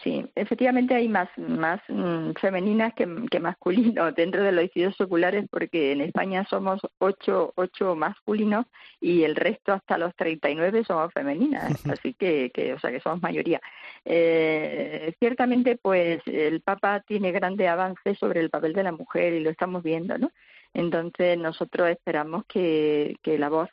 [0.02, 5.46] Sí, efectivamente hay más, más mmm, femeninas que, que, masculinos dentro de los institutos seculares
[5.52, 8.66] porque en España somos ocho, ocho masculinos
[9.00, 13.22] y el resto hasta los 39 somos femeninas, así que, que, o sea, que somos
[13.22, 13.62] mayoría.
[14.04, 19.42] Eh, ciertamente, pues el Papa tiene grandes avances sobre el papel de la mujer y
[19.42, 20.32] lo estamos viendo, ¿no?
[20.74, 23.70] Entonces nosotros esperamos que, que la voz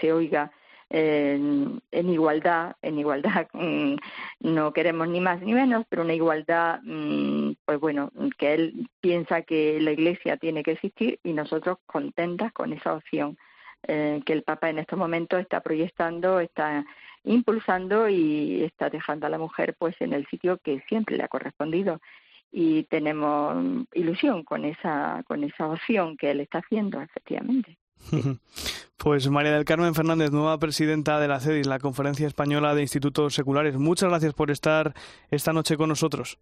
[0.00, 0.52] se oiga
[0.96, 3.96] en, igualdad, en igualdad mm,
[4.40, 9.42] no queremos ni más ni menos, pero una igualdad, mm, pues bueno, que él piensa
[9.42, 13.36] que la Iglesia tiene que existir y nosotros contentas con esa opción
[13.88, 16.84] eh, que el Papa en estos momentos está proyectando, está
[17.24, 21.28] impulsando y está dejando a la mujer pues en el sitio que siempre le ha
[21.28, 22.00] correspondido
[22.52, 27.78] y tenemos ilusión con esa con esa opción que él está haciendo efectivamente.
[28.96, 33.34] Pues María del Carmen Fernández, nueva presidenta de la CEDIS, la Conferencia Española de Institutos
[33.34, 33.76] Seculares.
[33.76, 34.94] Muchas gracias por estar
[35.30, 36.38] esta noche con nosotros.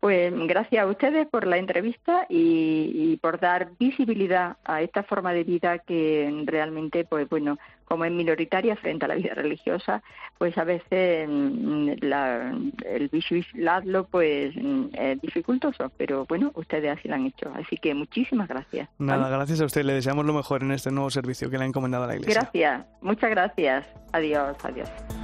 [0.00, 5.32] Pues gracias a ustedes por la entrevista y, y, por dar visibilidad a esta forma
[5.32, 7.58] de vida que realmente, pues bueno,
[7.88, 10.02] como es minoritaria frente a la vida religiosa,
[10.36, 17.08] pues a veces mm, la, el visibilarlo pues mm, es dificultoso, pero bueno, ustedes así
[17.08, 17.50] lo han hecho.
[17.54, 18.88] Así que muchísimas gracias.
[18.98, 19.36] Nada, ¿vale?
[19.36, 19.82] gracias a usted.
[19.82, 22.42] Le deseamos lo mejor en este nuevo servicio que le ha encomendado a la Iglesia.
[22.42, 23.86] Gracias, muchas gracias.
[24.12, 25.17] Adiós, adiós.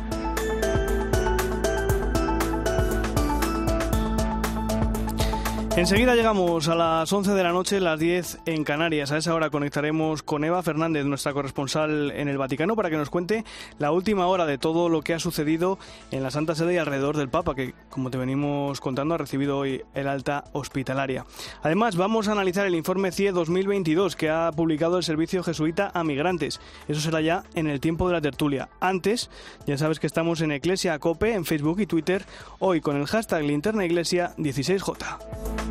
[5.76, 9.10] Enseguida llegamos a las 11 de la noche, las 10 en Canarias.
[9.10, 13.10] A esa hora conectaremos con Eva Fernández, nuestra corresponsal en el Vaticano, para que nos
[13.10, 13.44] cuente
[13.80, 15.80] la última hora de todo lo que ha sucedido
[16.12, 19.58] en la Santa Sede y alrededor del Papa, que, como te venimos contando, ha recibido
[19.58, 21.26] hoy el alta hospitalaria.
[21.64, 26.04] Además, vamos a analizar el informe CIE 2022 que ha publicado el Servicio Jesuita a
[26.04, 26.60] Migrantes.
[26.86, 28.68] Eso será ya en el tiempo de la tertulia.
[28.78, 29.28] Antes,
[29.66, 32.24] ya sabes que estamos en Eclesia Cope, en Facebook y Twitter,
[32.60, 35.63] hoy con el hashtag Linterna Iglesia 16J.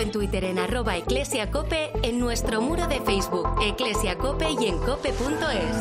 [0.00, 5.76] En Twitter en arroba eclesiacope, en nuestro muro de Facebook, eclesiacope y en cope.es.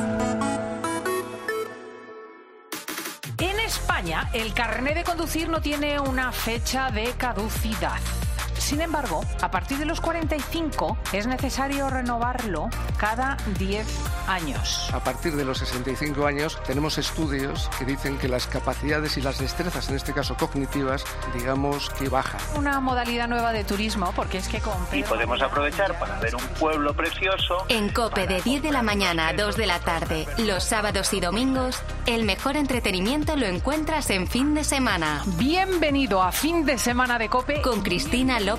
[3.37, 7.99] En España, el carnet de conducir no tiene una fecha de caducidad.
[8.69, 13.83] Sin embargo, a partir de los 45 es necesario renovarlo cada 10
[14.27, 14.91] años.
[14.93, 19.39] A partir de los 65 años tenemos estudios que dicen que las capacidades y las
[19.39, 21.03] destrezas, en este caso cognitivas,
[21.33, 22.39] digamos que bajan.
[22.55, 26.47] Una modalidad nueva de turismo, porque es que con Y podemos aprovechar para ver un
[26.59, 27.65] pueblo precioso.
[27.69, 31.19] En Cope de 10 de la mañana a 2 de la tarde, los sábados y
[31.19, 35.23] domingos, el mejor entretenimiento lo encuentras en fin de semana.
[35.39, 38.58] Bienvenido a fin de semana de Cope con Cristina López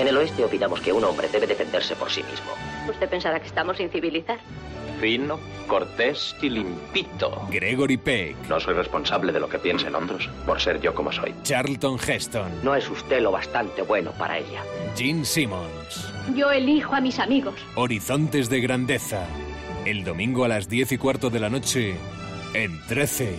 [0.00, 2.52] En el oeste opinamos que un hombre debe defenderse por sí mismo.
[2.88, 4.38] ¿Usted pensará que estamos sin civilizar?
[5.00, 7.46] Fino, cortés y limpito.
[7.50, 8.36] Gregory Peck.
[8.48, 11.34] No soy responsable de lo que piensen otros, por ser yo como soy.
[11.42, 12.50] Charlton Heston.
[12.64, 14.62] No es usted lo bastante bueno para ella.
[14.96, 16.12] Gene Simmons.
[16.34, 17.54] Yo elijo a mis amigos.
[17.76, 19.24] Horizontes de grandeza.
[19.84, 21.96] El domingo a las diez y cuarto de la noche,
[22.54, 23.38] en 13.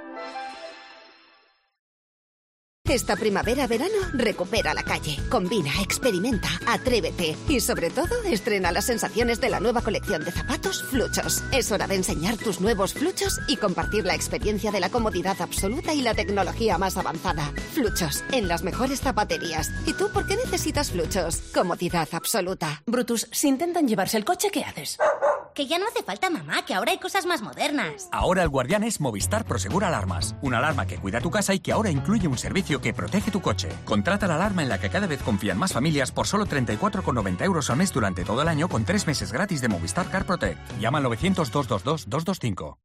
[2.91, 9.49] Esta primavera-verano recupera la calle, combina, experimenta, atrévete y sobre todo estrena las sensaciones de
[9.49, 11.41] la nueva colección de zapatos Fluchos.
[11.53, 15.93] Es hora de enseñar tus nuevos Fluchos y compartir la experiencia de la comodidad absoluta
[15.93, 17.53] y la tecnología más avanzada.
[17.71, 19.71] Fluchos, en las mejores zapaterías.
[19.85, 21.37] ¿Y tú por qué necesitas Fluchos?
[21.53, 22.83] Comodidad absoluta.
[22.85, 24.97] Brutus, si intentan llevarse el coche, ¿qué haces?
[25.53, 28.07] Que ya no hace falta mamá, que ahora hay cosas más modernas.
[28.11, 30.35] Ahora el guardián es Movistar Prosegur Alarmas.
[30.41, 33.41] Una alarma que cuida tu casa y que ahora incluye un servicio que protege tu
[33.41, 33.69] coche.
[33.85, 37.69] Contrata la alarma en la que cada vez confían más familias por solo 34,90 euros
[37.69, 40.59] al mes durante todo el año con tres meses gratis de Movistar Car Protect.
[40.79, 42.77] Llama al 900 222 225.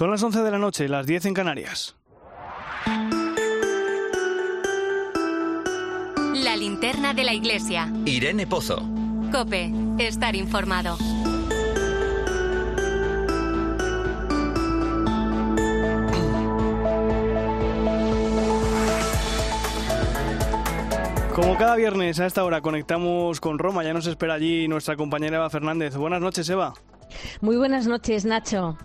[0.00, 1.94] Son las 11 de la noche, las 10 en Canarias.
[6.32, 7.92] La linterna de la iglesia.
[8.06, 8.82] Irene Pozo.
[9.30, 10.96] Cope, estar informado.
[21.34, 25.36] Como cada viernes a esta hora conectamos con Roma, ya nos espera allí nuestra compañera
[25.36, 25.94] Eva Fernández.
[25.94, 26.72] Buenas noches, Eva.
[27.40, 28.76] Muy buenas noches, Nacho.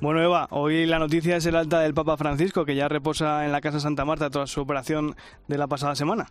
[0.00, 3.52] Bueno, Eva, hoy la noticia es el alta del Papa Francisco, que ya reposa en
[3.52, 5.14] la Casa Santa Marta tras su operación
[5.46, 6.26] de la pasada semana.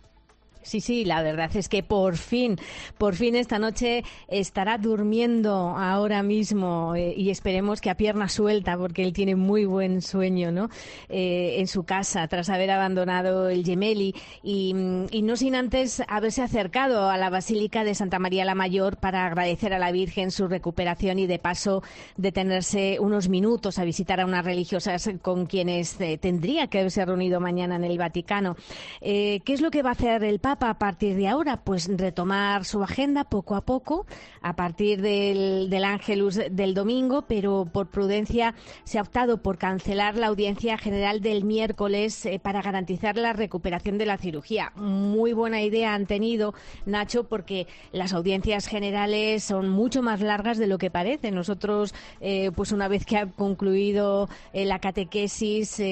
[0.62, 2.56] Sí, sí, la verdad es que por fin,
[2.98, 8.76] por fin esta noche estará durmiendo ahora mismo eh, y esperemos que a pierna suelta
[8.76, 10.68] porque él tiene muy buen sueño, ¿no?
[11.08, 14.74] Eh, en su casa tras haber abandonado el Gemelli y,
[15.10, 19.26] y, no sin antes haberse acercado a la Basílica de Santa María la Mayor para
[19.26, 21.82] agradecer a la Virgen su recuperación y de paso
[22.16, 27.40] detenerse unos minutos a visitar a unas religiosas con quienes eh, tendría que haberse reunido
[27.40, 28.56] mañana en el Vaticano.
[29.00, 30.47] ¿Qué es lo que va a hacer el Papa?
[30.52, 31.58] A partir de ahora?
[31.58, 34.06] Pues retomar su agenda poco a poco,
[34.40, 40.28] a partir del, Ángelus del domingo, pero por prudencia se ha optado por cancelar la
[40.28, 44.72] audiencia general del miércoles eh, para garantizar la recuperación de la cirugía.
[44.76, 46.54] Muy buena idea han tenido,
[46.86, 51.30] Nacho, porque las audiencias generales son mucho más largas de lo que parece.
[51.30, 55.82] Nosotros, eh, pues una vez que ha concluido eh, la catequesis,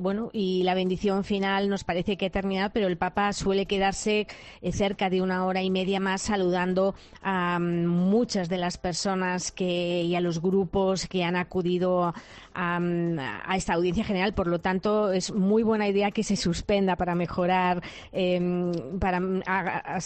[0.00, 3.99] bueno, y la bendición final nos parece que ha terminado, pero el Papa suele quedarse
[4.06, 4.26] eh,
[4.72, 10.02] cerca de una hora y media más saludando a mm, muchas de las personas que,
[10.02, 12.14] y a los grupos que han acudido
[12.54, 14.34] a, mm, a, esta audiencia general.
[14.34, 17.82] Por lo tanto, es muy buena idea que se suspenda para mejorar,
[18.12, 19.98] eh, para, mm, a,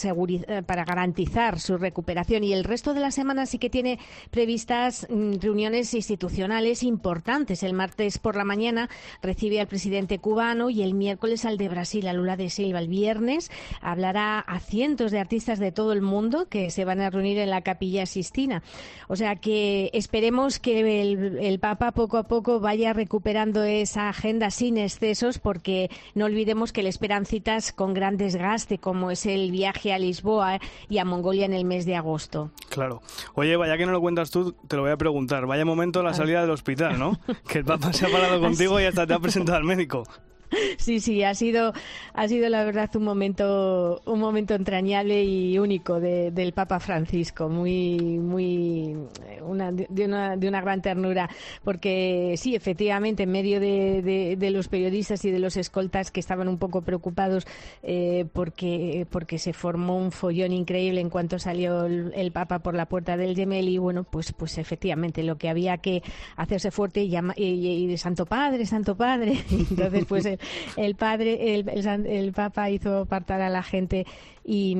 [0.65, 2.43] para garantizar su recuperación.
[2.43, 3.99] Y el resto de la semana sí que tiene
[4.31, 7.63] previstas reuniones institucionales importantes.
[7.63, 8.89] El martes por la mañana
[9.21, 12.79] recibe al presidente cubano y el miércoles al de Brasil, a Lula de Silva.
[12.79, 13.51] El viernes
[13.85, 17.49] hablará a cientos de artistas de todo el mundo que se van a reunir en
[17.49, 18.63] la capilla Sistina.
[19.07, 24.49] O sea que esperemos que el, el Papa poco a poco vaya recuperando esa agenda
[24.49, 29.51] sin excesos porque no olvidemos que le esperan citas con gran desgaste como es el
[29.51, 32.51] viaje a Lisboa y a Mongolia en el mes de agosto.
[32.69, 33.01] Claro.
[33.35, 35.45] Oye, vaya que no lo cuentas tú, te lo voy a preguntar.
[35.45, 37.19] Vaya momento la salida del hospital, ¿no?
[37.47, 40.03] que el Papa se ha parado contigo y hasta te ha presentado al médico.
[40.77, 41.73] Sí, sí, ha sido,
[42.13, 47.49] ha sido la verdad un momento, un momento entrañable y único de, del Papa Francisco,
[47.49, 48.95] muy, muy,
[49.41, 51.29] una, de, una, de una gran ternura,
[51.63, 56.47] porque sí, efectivamente, en medio de, de, los periodistas y de los escoltas que estaban
[56.47, 57.45] un poco preocupados
[57.83, 62.87] eh, porque, porque se formó un follón increíble en cuanto salió el, Papa por la
[62.87, 66.03] puerta del Gemelli, bueno, pues, pues efectivamente, lo que había que
[66.35, 69.37] hacerse fuerte y, llama, y, y de Santo Padre, Santo Padre,
[69.69, 70.25] entonces pues
[70.77, 74.05] el, padre, el, el, el, Papa hizo apartar a la gente
[74.47, 74.77] y,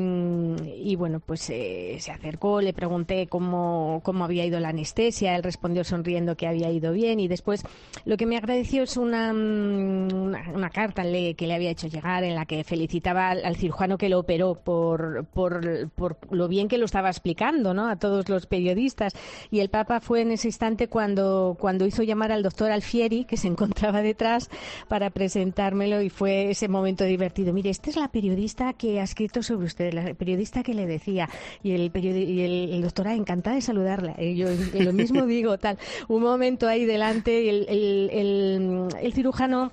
[0.75, 5.41] y bueno, pues eh, se acercó, le pregunté cómo, cómo había ido la anestesia, él
[5.41, 7.63] respondió sonriendo que había ido bien y después
[8.05, 12.23] lo que me agradeció es una, una, una carta le, que le había hecho llegar
[12.23, 16.67] en la que felicitaba al, al cirujano que lo operó por, por, por, lo bien
[16.67, 17.89] que lo estaba explicando ¿no?
[17.89, 19.13] a todos los periodistas
[19.49, 23.35] y el Papa fue en ese instante cuando, cuando hizo llamar al doctor Alfieri, que
[23.35, 24.51] se encontraba detrás,
[24.87, 27.51] para presentármelo y fue ese momento divertido.
[27.51, 31.29] Mire, esta es la periodista que ha escrito sobre usted, la periodista que le decía,
[31.63, 34.15] y el, y el, el doctor, ah, encantada de saludarla.
[34.17, 35.77] Y yo y lo mismo digo, tal.
[36.07, 39.71] Un momento ahí delante, y el, el, el, el cirujano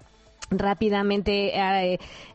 [0.58, 1.82] rápidamente ha,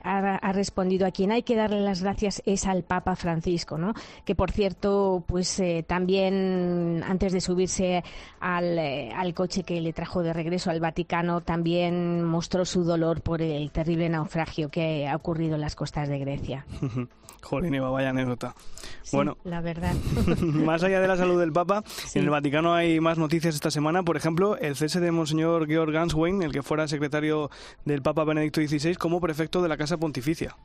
[0.03, 3.93] ha, ha, respondido a quien hay que darle las gracias es al Papa Francisco, ¿no?
[4.25, 8.03] Que por cierto, pues eh, también antes de subirse
[8.39, 13.21] al, eh, al, coche que le trajo de regreso al Vaticano, también mostró su dolor
[13.21, 16.65] por el terrible naufragio que ha ocurrido en las costas de Grecia.
[17.41, 18.56] Jolín, Eva, vaya anécdota.
[19.03, 19.93] Sí, bueno, la verdad.
[20.41, 22.19] más allá de la salud del Papa, sí.
[22.19, 24.03] en el Vaticano hay más noticias esta semana.
[24.03, 27.49] Por ejemplo, el cese de Monseñor Georg Ganswein, el que fuera secretario
[27.86, 30.55] del Papa Benedicto XVI, como prefecto de la Casa Pontificia.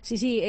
[0.00, 0.40] Sí, sí,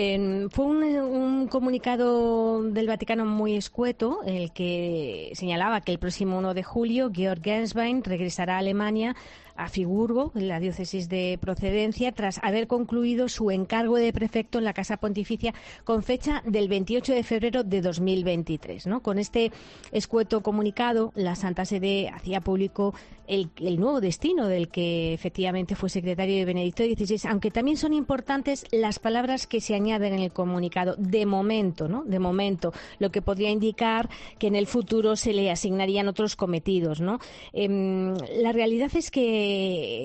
[0.52, 6.64] fue un, comunicado del Vaticano muy escueto, el que señalaba que el próximo 1 de
[6.64, 9.18] julio Georg Genswein regresará a Alemania
[9.60, 14.64] a Friburgo, en la diócesis de procedencia, tras haber concluido su encargo de prefecto en
[14.64, 15.53] la Casa Pontificia
[15.84, 18.88] con fecha del 28 de febrero de 2023.
[18.88, 19.01] ¿no?
[19.01, 19.51] Con este
[19.91, 22.93] escueto comunicado, la Santa Sede hacía público
[23.30, 28.66] el, nuevo destino del que efectivamente fue secretario de Benedicto XVI, aunque también son importantes
[28.72, 32.03] las palabras que se añaden en el comunicado, de momento, ¿no?
[32.05, 37.01] De momento, lo que podría indicar que en el futuro se le asignarían otros cometidos,
[37.01, 37.20] ¿no?
[37.53, 39.49] Em, la realidad es que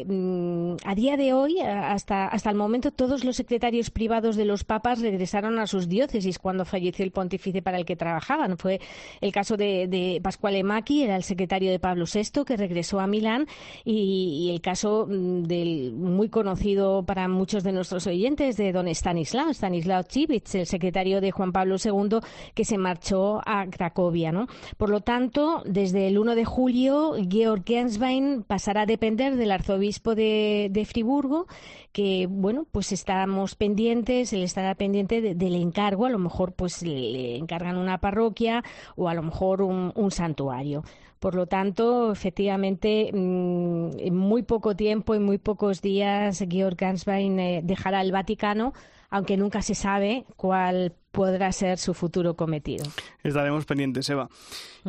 [0.07, 4.65] Mm, a día de hoy, hasta, hasta el momento, todos los secretarios privados de los
[4.65, 8.59] papas regresaron a sus diócesis cuando falleció el pontífice para el que trabajaban.
[8.59, 8.81] Fue
[9.21, 13.07] el caso de, de Pasquale Macchi, era el secretario de Pablo VI, que regresó a
[13.07, 13.47] Milán,
[13.85, 19.51] y, el caso mm, del muy conocido para muchos de nuestros oyentes de don Stanislao,
[19.51, 22.19] Stanislao Chivitz, el secretario de Juan Pablo II,
[22.55, 24.33] que se marchó a Cracovia.
[24.33, 24.47] ¿no?
[24.77, 30.15] Por lo tanto, desde el 1 de julio, Georg Genswein pasará a depender del arzobispo
[30.15, 31.47] de, Friburgo,
[31.93, 37.37] que bueno, pues estamos pendientes, él estará pendiente del encargo, a lo mejor pues le
[37.37, 38.63] encargan una parroquia
[38.97, 40.85] o a lo mejor un, santuario.
[41.19, 47.39] Por lo tanto, efectivamente, mm, en muy poco tiempo, en muy pocos días, Georg Ganswein
[47.41, 48.75] eh, dejará el Vaticano
[49.15, 52.85] aunque nunca se sabe cuál podrá ser su futuro cometido.
[53.23, 54.29] Estaremos pendientes, Eva.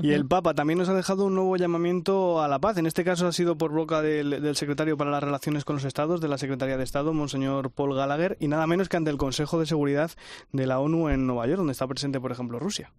[0.02, 2.78] Y el Papa también nos ha dejado un nuevo llamamiento a la paz.
[2.78, 6.20] En este caso ha sido por boca del, secretario para las Relaciones con los Estados,
[6.20, 9.60] de la Secretaría de Estado, Monseñor Paul Gallagher, y nada menos que ante el Consejo
[9.60, 10.12] de Seguridad
[10.52, 12.92] de la ONU en Nueva York, donde está presente, por ejemplo, Rusia.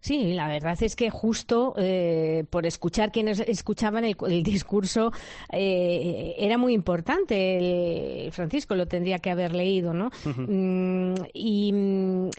[0.00, 5.12] Sí, la verdad es que justo eh, por escuchar quienes escuchaban el, discurso
[5.50, 8.26] eh, era muy importante.
[8.26, 10.10] El, Francisco lo tendría que haber leído, ¿no?
[10.24, 11.72] Mm, y,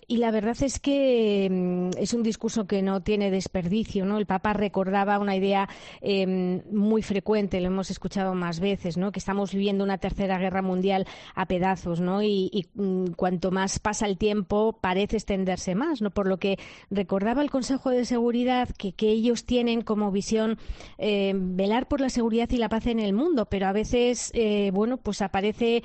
[0.10, 4.18] la verdad es que mm, es un discurso que no tiene desperdicio, ¿no?
[4.18, 5.68] El Papa recordaba una idea
[6.02, 9.12] em, muy frecuente, lo hemos escuchado más veces, ¿no?
[9.12, 12.22] Que estamos viviendo una tercera guerra mundial a pedazos, ¿no?
[12.22, 16.12] Y, mm, cuanto más pasa el tiempo parece extenderse más, ¿no?
[16.12, 16.58] Por lo que
[16.92, 20.58] recordaba el Consejo de Seguridad que, ellos tienen como visión
[20.98, 24.72] eh, velar por la seguridad y la paz en el mundo, pero a veces, eh,
[24.74, 25.84] bueno, pues aparece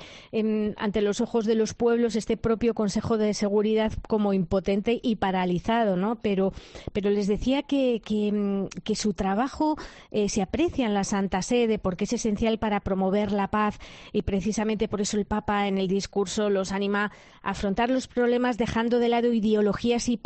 [0.77, 5.95] ante los ojos de los pueblos este propio Consejo de Seguridad como impotente y paralizado,
[5.95, 6.17] ¿no?
[6.21, 6.51] Pero,
[6.93, 9.77] les decía que, que, su trabajo
[10.11, 13.79] eh, se aprecia en la Santa Sede porque es esencial para promover la paz
[14.11, 17.11] y precisamente por eso el Papa en el discurso los anima
[17.41, 20.17] a afrontar los problemas dejando de lado ideologías y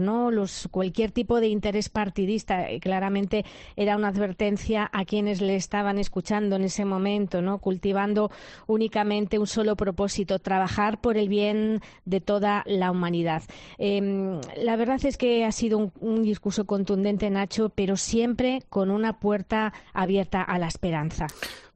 [0.00, 0.30] ¿no?
[0.30, 2.66] Los, cualquier tipo de interés partidista.
[2.80, 3.44] Claramente
[3.76, 7.58] era una advertencia a quienes le estaban escuchando en ese momento, ¿no?
[7.58, 8.30] Cultivando
[8.66, 13.42] únicamente un solo propósito, trabajar por el bien de toda la humanidad.
[13.78, 19.18] Em, la verdad es que ha sido un, discurso contundente, Nacho, pero siempre con una
[19.18, 21.26] puerta abierta a la esperanza.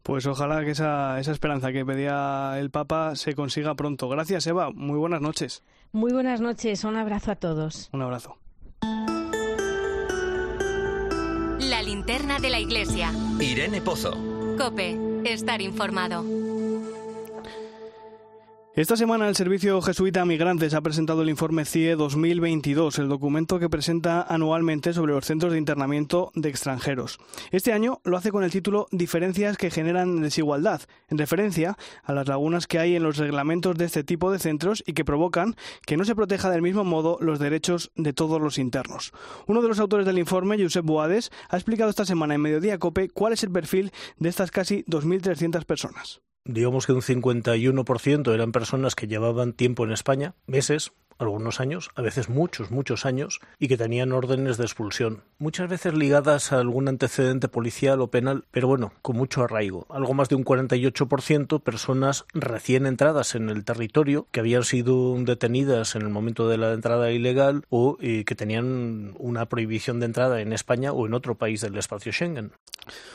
[0.02, 4.08] Pues ojalá que esa, esa esperanza que pedía el Papa se consiga pronto.
[4.08, 4.70] Gracias, Eva.
[4.72, 5.62] Muy buenas noches.
[5.92, 7.90] Muy buenas noches, un abrazo a todos.
[7.92, 8.38] Un abrazo.
[11.60, 13.12] La linterna de la iglesia.
[13.38, 14.16] Irene Pozo.
[14.58, 16.24] Cope, estar informado.
[18.74, 23.68] Esta semana el Servicio Jesuita Migrantes ha presentado el informe CIE 2022, el documento que
[23.68, 27.18] presenta anualmente sobre los centros de internamiento de extranjeros.
[27.50, 32.28] Este año lo hace con el título Diferencias que generan desigualdad, en referencia a las
[32.28, 35.54] lagunas que hay en los reglamentos de este tipo de centros y que provocan
[35.84, 39.12] que no se proteja del mismo modo los derechos de todos los internos.
[39.46, 43.10] Uno de los autores del informe, Josep Boades, ha explicado esta semana en Mediodía Cope
[43.10, 48.94] cuál es el perfil de estas casi 2.300 personas digamos que un 51% eran personas
[48.94, 53.76] que llevaban tiempo en España, meses, algunos años, a veces muchos, muchos años, y que
[53.76, 58.92] tenían órdenes de expulsión, muchas veces ligadas a algún antecedente policial o penal, pero bueno,
[59.02, 59.86] con mucho arraigo.
[59.88, 65.94] Algo más de un 48% personas recién entradas en el territorio, que habían sido detenidas
[65.94, 70.40] en el momento de la entrada ilegal o eh, que tenían una prohibición de entrada
[70.40, 72.52] en España o en otro país del espacio Schengen.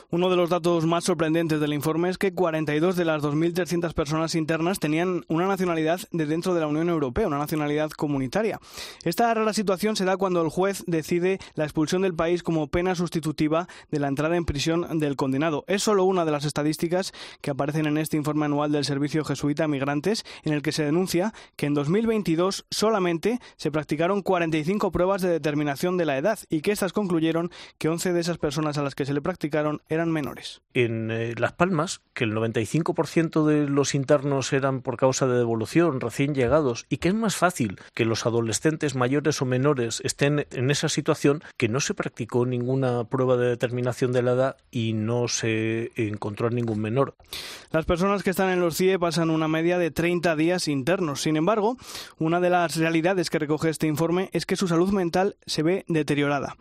[0.09, 4.35] Uno de los datos más sorprendentes del informe es que 42 de las 2.300 personas
[4.35, 8.59] internas tenían una nacionalidad de dentro de la Unión Europea, una nacionalidad comunitaria.
[9.03, 12.95] Esta rara situación se da cuando el juez decide la expulsión del país como pena
[12.95, 15.65] sustitutiva de la entrada en prisión del condenado.
[15.67, 17.11] Es solo una de las estadísticas
[17.41, 21.33] que aparecen en este informe anual del Servicio Jesuita Migrantes, en el que se denuncia
[21.57, 26.71] que en 2022 solamente se practicaron 45 pruebas de determinación de la edad y que
[26.71, 30.11] estas concluyeron que 11 de esas personas a las que se le practicaron diagnosticaron eran
[30.11, 30.61] menores.
[30.73, 35.99] En eh, Las Palmas, que el 95% de los internos eran por causa de devolución,
[35.99, 40.69] recién llegados, y que es más fácil que los adolescentes mayores o menores estén en
[40.69, 45.27] esa situación, que no se practicó ninguna prueba de determinación de la edad y no
[45.27, 47.15] se encontró a ningún menor.
[47.71, 51.21] Las personas que están en los CIE pasan una media de 30 días internos.
[51.21, 51.77] Sin embargo,
[52.19, 55.85] una de las realidades que recoge este informe es que su salud mental se ve
[55.87, 56.55] deteriorada.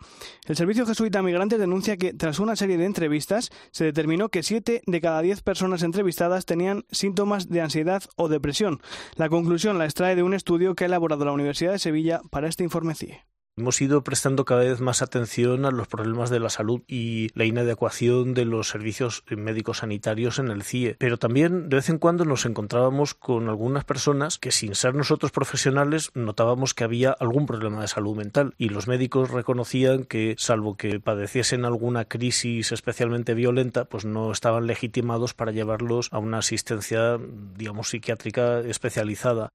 [0.47, 4.81] El Servicio Jesuita Migrantes denuncia que tras una serie de entrevistas se determinó que 7
[4.85, 8.81] de cada 10 personas entrevistadas tenían síntomas de ansiedad o depresión.
[9.15, 12.47] La conclusión la extrae de un estudio que ha elaborado la Universidad de Sevilla para
[12.47, 13.36] este informe CIE.
[13.59, 17.43] Hemos ido prestando cada vez más atención a los problemas de la salud y la
[17.43, 22.23] inadecuación de los servicios médicos sanitarios en el CIE, pero también de vez en cuando
[22.23, 27.81] nos encontrábamos con algunas personas que sin ser nosotros profesionales notábamos que había algún problema
[27.81, 33.85] de salud mental y los médicos reconocían que salvo que padeciesen alguna crisis especialmente violenta,
[33.85, 37.17] pues no estaban legitimados para llevarlos a una asistencia
[37.57, 39.49] digamos psiquiátrica especializada.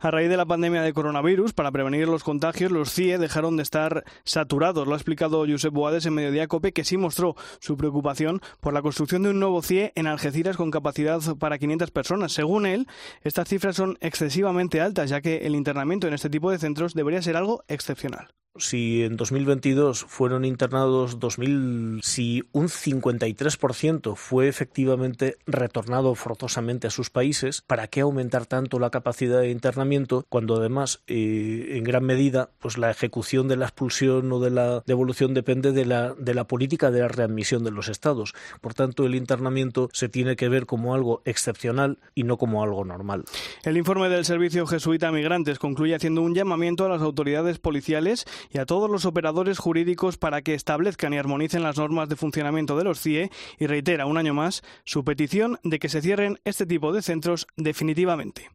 [0.00, 3.62] A raíz de la pandemia de coronavirus, para prevenir los contagios, los CIE dejaron de
[3.62, 4.86] estar saturados.
[4.86, 8.82] Lo ha explicado Josep Boades en Mediodía Cope, que sí mostró su preocupación por la
[8.82, 12.32] construcción de un nuevo CIE en Algeciras con capacidad para 500 personas.
[12.32, 12.86] Según él,
[13.22, 17.22] estas cifras son excesivamente altas, ya que el internamiento en este tipo de centros debería
[17.22, 26.14] ser algo excepcional si en 2022 fueron internados 2.000, si un 53% fue efectivamente retornado
[26.14, 31.76] forzosamente a sus países, ¿para qué aumentar tanto la capacidad de internamiento cuando además eh,
[31.76, 35.86] en gran medida pues la ejecución de la expulsión o de la devolución depende de
[35.86, 38.34] la, de la política de la readmisión de los estados?
[38.60, 42.84] Por tanto, el internamiento se tiene que ver como algo excepcional y no como algo
[42.84, 43.24] normal.
[43.64, 48.58] El informe del Servicio Jesuita Migrantes concluye haciendo un llamamiento a las autoridades policiales y
[48.58, 52.84] a todos los operadores jurídicos para que establezcan y armonicen las normas de funcionamiento de
[52.84, 56.92] los CIE y reitera un año más su petición de que se cierren este tipo
[56.92, 58.50] de centros definitivamente.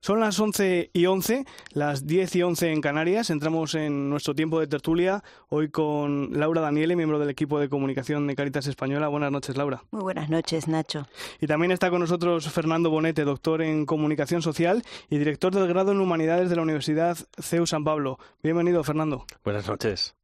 [0.00, 3.30] Son las 11 y 11, las 10 y 11 en Canarias.
[3.30, 8.26] Entramos en nuestro tiempo de tertulia hoy con Laura Daniele, miembro del equipo de comunicación
[8.28, 9.08] de Caritas Española.
[9.08, 9.82] Buenas noches, Laura.
[9.90, 11.06] Muy buenas noches, Nacho.
[11.40, 15.90] Y también está con nosotros Fernando Bonete, doctor en comunicación social y director del grado
[15.90, 18.18] en humanidades de la Universidad CEU San Pablo.
[18.42, 19.26] Bienvenido, Fernando.
[19.44, 20.14] Buenas noches.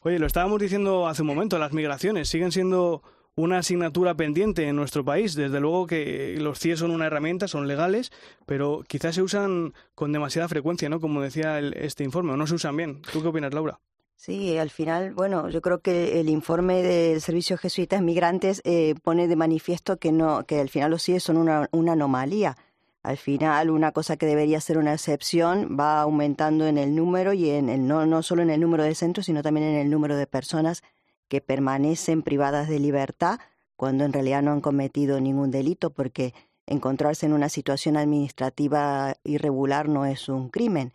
[0.00, 3.02] Oye, lo estábamos diciendo hace un momento, las migraciones siguen siendo
[3.34, 5.34] una asignatura pendiente en nuestro país.
[5.34, 8.12] Desde luego que los CIE son una herramienta, son legales,
[8.46, 11.00] pero quizás se usan con demasiada frecuencia, ¿no?
[11.00, 13.02] Como decía este informe, o no se usan bien.
[13.12, 13.80] ¿Tú qué opinas, Laura?
[14.16, 19.26] Sí, al final, bueno, yo creo que el informe del Servicio Jesuitas Migrantes eh, pone
[19.26, 22.56] de manifiesto que no, que al final los CIE son una, una anomalía.
[23.02, 27.50] Al final, una cosa que debería ser una excepción va aumentando en el número y
[27.50, 30.16] en el, no, no solo en el número de centros, sino también en el número
[30.16, 30.84] de personas
[31.32, 33.40] que permanecen privadas de libertad
[33.74, 36.34] cuando en realidad no han cometido ningún delito, porque
[36.66, 40.92] encontrarse en una situación administrativa irregular no es un crimen.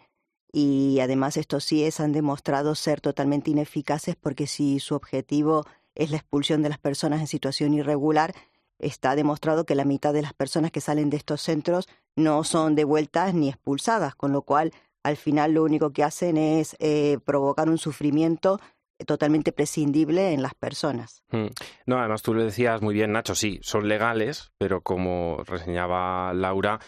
[0.52, 5.66] Y además estos CIES han demostrado ser totalmente ineficaces porque si su objetivo
[5.96, 8.36] es la expulsión de las personas en situación irregular,
[8.78, 12.76] está demostrado que la mitad de las personas que salen de estos centros no son
[12.76, 14.72] devueltas ni expulsadas, con lo cual
[15.02, 18.60] al final lo único que hacen es eh, provocar un sufrimiento
[19.06, 21.24] totalmente prescindible en las personas.
[21.32, 21.48] Mm.
[21.86, 26.80] No, además tú lo decías muy bien, Nacho, sí, son legales, pero como reseñaba Laura,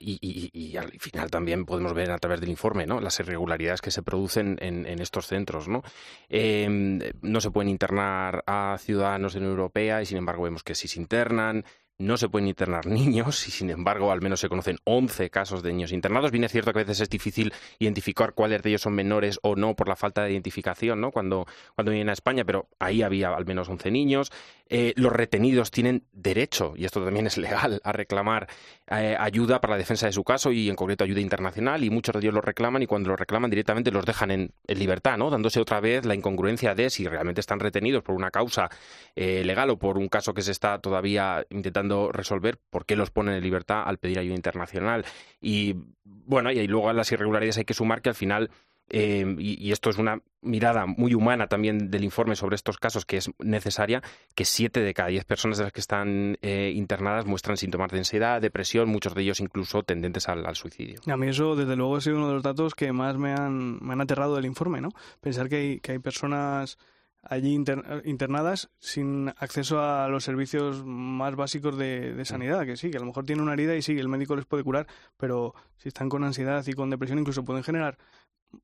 [0.00, 3.00] y, al final también podemos ver a través del informe ¿no?
[3.00, 5.68] las irregularidades que se producen en, estos centros.
[5.68, 5.82] ¿no?
[6.28, 10.64] Em, no se pueden internar a ciudadanos de la Unión Europea y sin embargo vemos
[10.64, 11.64] que sí se internan
[11.98, 15.72] no se pueden internar niños y, sin embargo, al menos se conocen 11 casos de
[15.72, 16.30] niños internados.
[16.30, 19.56] Bien es cierto que a veces es difícil identificar cuáles de ellos son menores o
[19.56, 21.10] no por la falta de identificación ¿no?
[21.10, 24.30] cuando, cuando vienen a España, pero ahí había al menos 11 niños.
[24.70, 28.48] Eh, los retenidos tienen derecho, y esto también es legal, a reclamar
[28.90, 32.12] eh, ayuda para la defensa de su caso y en concreto ayuda internacional y muchos
[32.12, 35.30] de ellos lo reclaman y cuando lo reclaman directamente los dejan en, libertad, ¿no?
[35.30, 38.68] dándose otra vez la incongruencia de si realmente están retenidos por una causa
[39.16, 43.10] eh, legal o por un caso que se está todavía intentando resolver, ¿por qué los
[43.10, 45.04] ponen en libertad al pedir ayuda internacional?
[45.40, 48.50] Y bueno, y luego a las irregularidades hay que sumar que al final
[48.90, 53.18] eh, y, esto es una mirada muy humana también del informe sobre estos casos que
[53.18, 54.02] es necesaria,
[54.34, 57.98] que siete de cada diez personas de las que están eh, internadas muestran síntomas de
[57.98, 61.00] ansiedad, depresión, muchos de ellos incluso tendentes al, suicidio.
[61.06, 63.78] A mí eso, desde luego, ha sido uno de los datos que más me han,
[63.84, 64.90] me han aterrado del informe, ¿no?
[65.20, 66.78] Pensar que hay, que hay personas
[67.22, 67.54] allí
[68.04, 73.00] internadas sin acceso a los servicios más básicos de, de, sanidad, que sí, que a
[73.00, 74.86] lo mejor tienen una herida y sí, el médico les puede curar,
[75.16, 77.98] pero si están con ansiedad y con depresión incluso pueden generar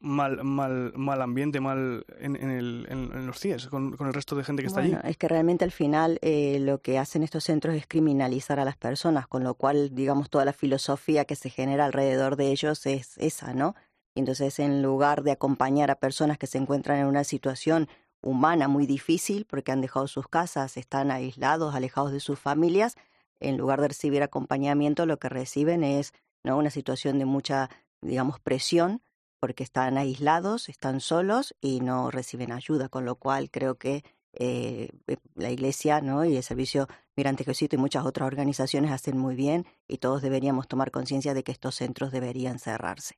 [0.00, 4.62] mal, mal, mal ambiente, mal en, el, en, los CIES, con, el resto de gente
[4.62, 4.96] que está allí.
[5.04, 8.76] Es que realmente al final eh, lo que hacen estos centros es criminalizar a las
[8.76, 13.16] personas, con lo cual, digamos, toda la filosofía que se genera alrededor de ellos es
[13.18, 13.74] esa, ¿no?
[14.14, 17.88] entonces, en lugar de acompañar a personas que se encuentran en una situación
[18.22, 22.96] humana muy difícil porque han dejado sus casas, están aislados, alejados de sus familias,
[23.40, 26.12] en lugar de recibir acompañamiento, lo que reciben es
[26.44, 26.56] ¿no?
[26.56, 27.70] una situación de mucha,
[28.00, 29.02] digamos, presión
[29.44, 34.88] porque están aislados, están solos y no reciben ayuda, con lo cual creo que eh,
[35.06, 36.24] eh, la Iglesia ¿no?
[36.24, 40.66] y el Servicio Migrante Jesuita y muchas otras organizaciones hacen muy bien y todos deberíamos
[40.66, 43.16] tomar conciencia de que estos centros deberían cerrarse.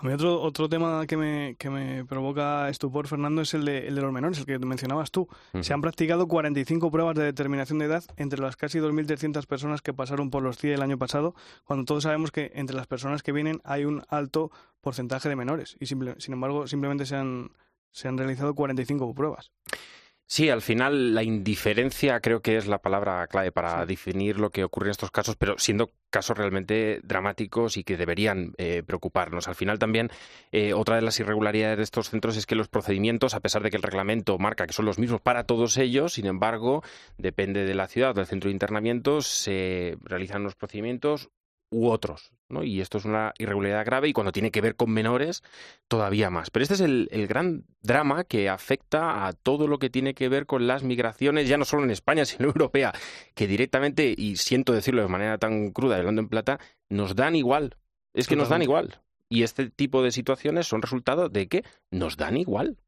[0.00, 3.86] A mí otro, otro tema que me, que me provoca estupor, Fernando, es el de,
[3.86, 5.28] el de los menores, el que mencionabas tú.
[5.60, 9.92] Se han practicado 45 pruebas de determinación de edad entre las casi 2.300 personas que
[9.92, 11.34] pasaron por los CIE el año pasado,
[11.64, 15.76] cuando todos sabemos que entre las personas que vienen hay un alto porcentaje de menores.
[15.80, 17.50] Y sin embargo, simplemente se han,
[17.90, 19.52] se han realizado 45 pruebas.
[20.32, 24.62] Sí, al final la indiferencia creo que es la palabra clave para definir lo que
[24.62, 29.48] ocurre en estos casos, pero siendo casos realmente dramáticos y que deberían eh, preocuparnos.
[29.48, 30.08] Al final también
[30.52, 33.70] eh, otra de las irregularidades de estos centros es que los procedimientos, a pesar de
[33.70, 36.84] que el reglamento marca que son los mismos para todos ellos, sin embargo,
[37.18, 41.30] depende de la ciudad o del centro de internamiento, se realizan unos procedimientos
[41.70, 42.32] u otros.
[42.48, 42.62] ¿no?
[42.62, 45.42] Y esto es una irregularidad grave y cuando tiene que ver con menores,
[45.88, 46.50] todavía más.
[46.50, 50.46] Pero este es el, gran drama que afecta a todo lo que tiene que ver
[50.46, 52.92] con las migraciones, ya no solo en España, sino en Europea,
[53.34, 56.58] que directamente, y siento decirlo de manera tan cruda, hablando en plata,
[56.88, 57.76] nos dan igual.
[58.12, 59.00] Es que nos dan igual.
[59.28, 62.78] Y este tipo de situaciones son resultado de que nos dan igual.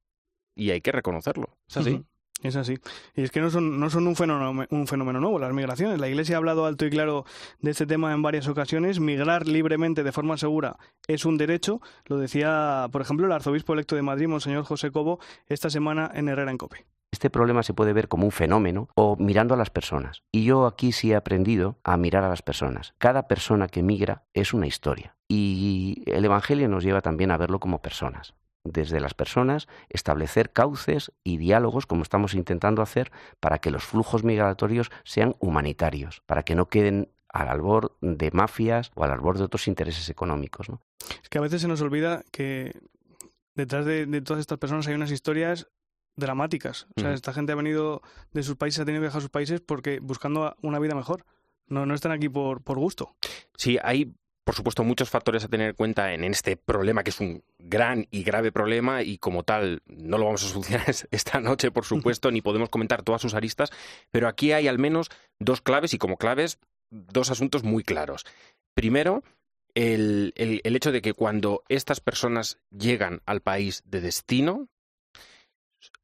[0.57, 1.57] Y hay que reconocerlo.
[1.69, 2.05] Es así.
[2.43, 2.79] Es así.
[3.15, 6.01] Y es que no son, no son un, fenómeno, un fenómeno nuevo las migraciones.
[6.01, 7.25] La Iglesia ha hablado alto y claro
[7.61, 8.99] de este tema en varias ocasiones.
[8.99, 10.77] Migrar libremente de forma segura
[11.07, 11.81] es un derecho.
[12.07, 16.29] Lo decía, por ejemplo, el arzobispo electo de Madrid, Monseñor José Cobo, esta semana en
[16.29, 16.85] Herrera en Cope.
[17.13, 20.23] Este problema se puede ver como un fenómeno o mirando a las personas.
[20.33, 22.95] Y yo aquí sí he aprendido a mirar a las personas.
[22.99, 25.15] Cada persona que migra es una historia.
[25.29, 28.35] Y el Evangelio nos lleva también a verlo como personas
[28.65, 33.11] desde las personas, establecer cauces y diálogos, como estamos intentando hacer,
[33.41, 38.91] para que los flujos migratorios sean humanitarios, para que no queden al albor de mafias
[38.95, 40.69] o al albor de otros intereses económicos.
[41.23, 42.73] Es que a veces se nos olvida que
[43.55, 45.69] detrás de, todas estas personas hay unas historias
[46.17, 46.87] dramáticas.
[46.97, 48.03] O sea, esta gente ha venido
[48.33, 51.25] de sus países, ha tenido que viajar a sus países porque buscando una vida mejor.
[51.67, 53.17] No, no están aquí por, por gusto.
[53.57, 57.21] Sí, hay por supuesto, muchos factores a tener en cuenta en este problema, que es
[57.21, 61.71] un gran y grave problema, y como tal, no lo vamos a solucionar esta noche,
[61.71, 63.71] por supuesto, ni podemos comentar todas sus aristas,
[64.11, 66.59] pero aquí hay al menos dos claves, y como claves,
[66.91, 68.25] dos asuntos muy claros.
[68.75, 69.23] Primero,
[69.75, 74.69] el, el hecho de que cuando estas personas llegan al país de destino,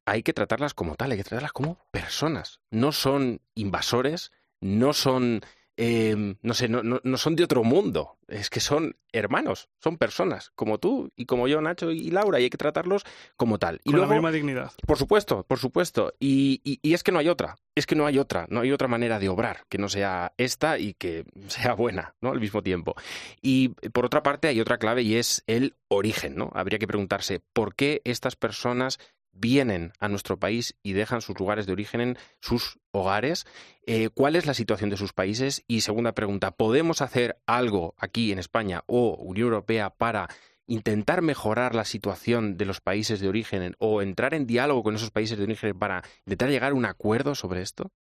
[0.05, 2.61] hay que tratarlas como tal, hay que tratarlas como personas.
[2.71, 4.31] No son invasores,
[4.61, 5.41] no son
[5.81, 10.51] Em, no sé, no, no, son de otro mundo, es que son hermanos, son personas,
[10.53, 13.05] como tú y como yo, Nacho y Laura, y hay que tratarlos
[13.37, 13.79] como tal.
[13.85, 14.73] Y Con la misma dignidad.
[14.85, 16.13] Por supuesto, por supuesto.
[16.19, 18.89] Y, y, es que no hay otra, es que no hay otra, no hay otra
[18.89, 22.31] manera de obrar que no sea esta y que sea buena, ¿no?
[22.31, 22.95] Al mismo tiempo.
[23.41, 26.51] Y por otra parte hay otra clave y es el origen, ¿no?
[26.55, 28.99] Habría que preguntarse por qué estas personas
[29.31, 33.45] vienen a nuestro país y dejan sus lugares de origen en sus hogares.
[33.85, 35.63] Eh, ¿Cuál es la situación de sus países?
[35.67, 40.29] Y segunda pregunta, ¿podemos hacer algo aquí en España o Unión Europea para
[40.67, 45.11] intentar mejorar la situación de los países de origen o entrar en diálogo con esos
[45.11, 47.91] países de origen para intentar llegar a un acuerdo sobre esto?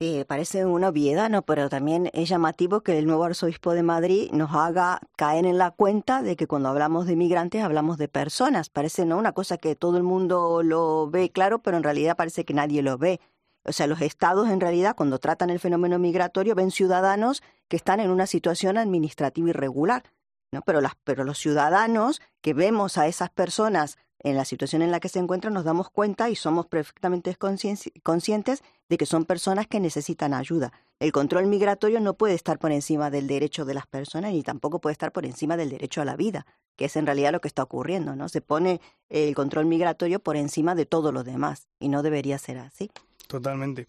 [0.00, 1.42] Sí, parece una obviedad, ¿no?
[1.42, 5.72] Pero también es llamativo que el nuevo arzobispo de Madrid nos haga caer en la
[5.72, 8.70] cuenta de que cuando hablamos de migrantes hablamos de personas.
[8.70, 9.18] Parece, ¿no?
[9.18, 12.80] Una cosa que todo el mundo lo ve claro, pero en realidad parece que nadie
[12.80, 13.18] lo ve.
[13.64, 17.98] O sea, los estados en realidad cuando tratan el fenómeno migratorio ven ciudadanos que están
[17.98, 20.04] en una situación administrativa irregular,
[20.52, 20.62] ¿no?
[20.62, 25.00] Pero, las, pero los ciudadanos que vemos a esas personas en la situación en la
[25.00, 29.80] que se encuentran nos damos cuenta y somos perfectamente conscientes de que son personas que
[29.80, 30.72] necesitan ayuda.
[30.98, 34.80] El control migratorio no puede estar por encima del derecho de las personas ni tampoco
[34.80, 36.46] puede estar por encima del derecho a la vida,
[36.76, 38.28] que es en realidad lo que está ocurriendo, ¿no?
[38.28, 42.58] Se pone el control migratorio por encima de todo lo demás y no debería ser
[42.58, 42.90] así.
[43.28, 43.86] Totalmente.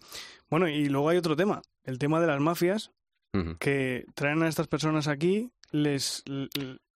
[0.48, 2.92] Bueno, y luego hay otro tema, el tema de las mafias
[3.58, 6.24] que traen a estas personas aquí, les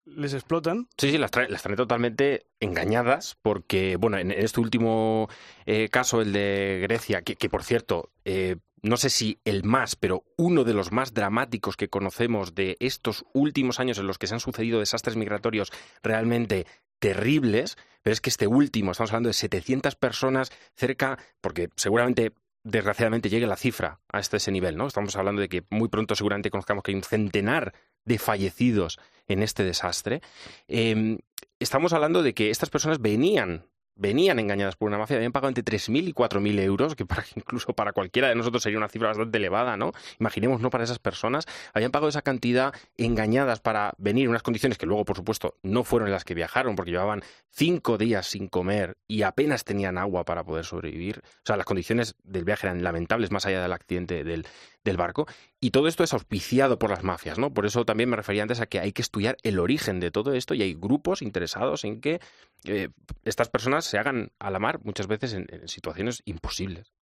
[0.06, 0.88] les explotan.
[0.98, 5.30] Sí, sí, las traen, las totalmente engañadas porque, bueno, en este último
[5.66, 10.26] eh, caso, el de Grecia, que, por cierto, eh, no sé si el más, pero
[10.38, 14.34] uno de los más dramáticos que conocemos de estos últimos años en los que se
[14.34, 15.72] han sucedido desastres migratorios
[16.04, 16.68] realmente
[17.00, 22.34] terribles, pero es que este último, estamos hablando de 700 personas cerca, porque seguramente
[22.64, 24.88] desgraciadamente llegue la cifra a este ese nivel, ¿no?
[24.88, 27.74] Estamos hablando de que muy pronto seguramente conozcamos que hay un centenar
[28.06, 30.22] de fallecidos en este desastre.
[30.68, 31.20] Em,
[31.60, 35.64] estamos hablando de que estas personas venían venían engañadas por una mafia, habían pagado entre
[35.64, 39.78] 3.000 y 4.000 euros, que incluso para cualquiera de nosotros sería una cifra bastante elevada,
[39.78, 39.92] ¿no?
[40.20, 40.70] Imaginemos, ¿no?
[40.70, 45.06] Para esas personas, habían pagado esa cantidad engañadas para venir en unas condiciones que luego,
[45.06, 49.64] por supuesto, no fueron las que viajaron, porque llevaban cinco días sin comer y apenas
[49.64, 51.22] tenían agua para poder sobrevivir.
[51.24, 54.48] O sea, las condiciones del viaje eran lamentables, más allá del accidente del,
[54.84, 55.28] del barco.
[55.60, 57.54] Y todo esto es auspiciado por las mafias, ¿no?
[57.54, 60.34] Por eso también me refería antes a que hay que estudiar el origen de todo
[60.34, 62.20] esto y hay grupos interesados en que
[62.66, 62.90] eh,
[63.24, 66.94] estas personas se hagan a la mar muchas veces en, situaciones imposibles.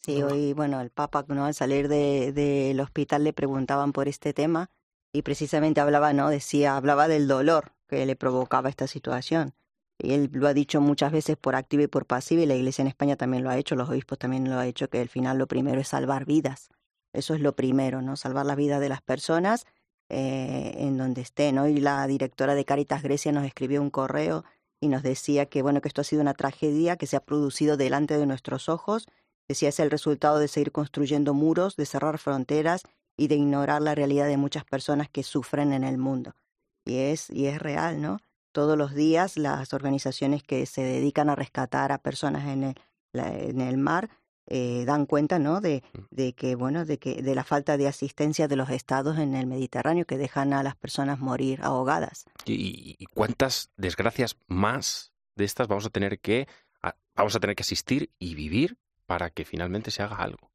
[0.00, 1.44] Sí, hoy, bueno, el Papa, ¿no?
[1.44, 4.70] al salir del de, hospital le preguntaban por este tema
[5.12, 6.30] y precisamente hablaba, ¿no?
[6.30, 9.54] Decía, hablaba del dolor que le provocaba esta situación.
[9.98, 12.82] Y él lo ha dicho muchas veces por activa y por pasiva, y la Iglesia
[12.82, 15.38] en España también lo ha hecho, los obispos también lo ha hecho, que al final
[15.38, 16.70] lo primero es salvar vidas.
[17.12, 18.16] Eso es lo primero, ¿no?
[18.16, 19.66] Salvar la vida de las personas
[20.10, 21.58] eh, en donde estén.
[21.58, 24.44] Hoy la directora de Caritas Grecia nos escribió un correo
[24.80, 27.76] y nos decía que bueno que esto ha sido una tragedia que se ha producido
[27.76, 29.06] delante de nuestros ojos.
[29.48, 32.82] Decía es el resultado de seguir construyendo muros, de cerrar fronteras
[33.16, 36.34] y de ignorar la realidad de muchas personas que sufren en el mundo.
[36.84, 38.18] Y es y es real, ¿no?
[38.52, 42.74] Todos los días las organizaciones que se dedican a rescatar a personas en el,
[43.12, 44.08] en el mar
[44.48, 46.14] eh, dan cuenta no de, mm.
[46.14, 49.46] de, que bueno de que de la falta de asistencia de los estados en el
[49.46, 52.24] Mediterráneo que dejan a las personas morir ahogadas.
[52.44, 56.48] Y, cuántas desgracias más de estas vamos a tener que
[57.14, 60.52] vamos a tener que asistir y vivir para que finalmente se haga algo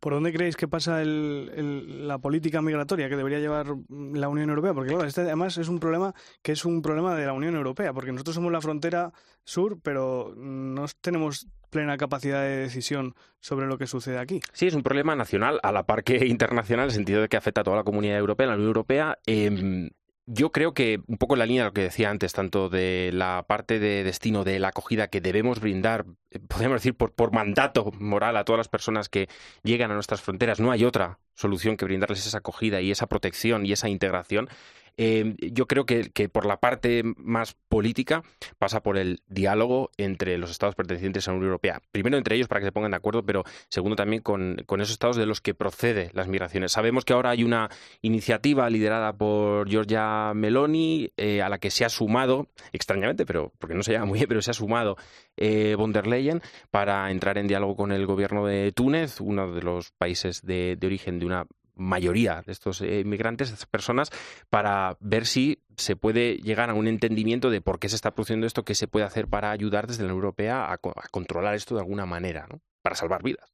[0.00, 4.74] ¿Por dónde creéis que pasa el, la política migratoria que debería llevar la Unión Europea?
[4.74, 7.92] Porque claro, este además es un problema que es un problema de la Unión Europea,
[7.92, 9.12] porque nosotros somos la frontera
[9.44, 14.40] sur, pero no tenemos plena capacidad de decisión sobre lo que sucede aquí.
[14.52, 17.36] Sí, es un problema nacional a la par que internacional, en el sentido de que
[17.36, 19.18] afecta a toda la comunidad europea, la Unión Europea.
[19.26, 19.90] Eh,
[20.26, 23.10] yo creo que un poco en la línea de lo que decía antes, tanto de
[23.12, 27.32] la parte de destino de la acogida que debemos brindar, eh, podemos decir por, por
[27.32, 29.28] mandato moral a todas las personas que
[29.62, 33.66] llegan a nuestras fronteras, no hay otra solución que brindarles esa acogida y esa protección
[33.66, 34.48] y esa integración.
[34.96, 38.22] Eh, yo creo que, por la parte más política
[38.58, 41.82] pasa por el diálogo entre los estados pertenecientes a la Unión Europea.
[41.90, 45.16] Primero entre ellos para que se pongan de acuerdo, pero segundo también con, esos estados
[45.16, 46.72] de los que procede las migraciones.
[46.72, 47.70] Sabemos que ahora hay una
[48.00, 53.74] iniciativa liderada por Giorgia Meloni eh, a la que se ha sumado, extrañamente, pero porque
[53.74, 54.96] no se llama muy bien, pero se ha sumado
[55.36, 59.62] eh, von der Leyen para entrar en diálogo con el gobierno de Túnez, uno de
[59.62, 64.10] los países de origen de una mayoría de estos eh, inmigrantes, de estas personas,
[64.50, 68.46] para ver si se puede llegar a un entendimiento de por qué se está produciendo
[68.46, 71.80] esto, qué se puede hacer para ayudar desde la Unión Europea a, controlar esto de
[71.80, 72.60] alguna manera, ¿no?
[72.82, 73.52] para salvar vidas.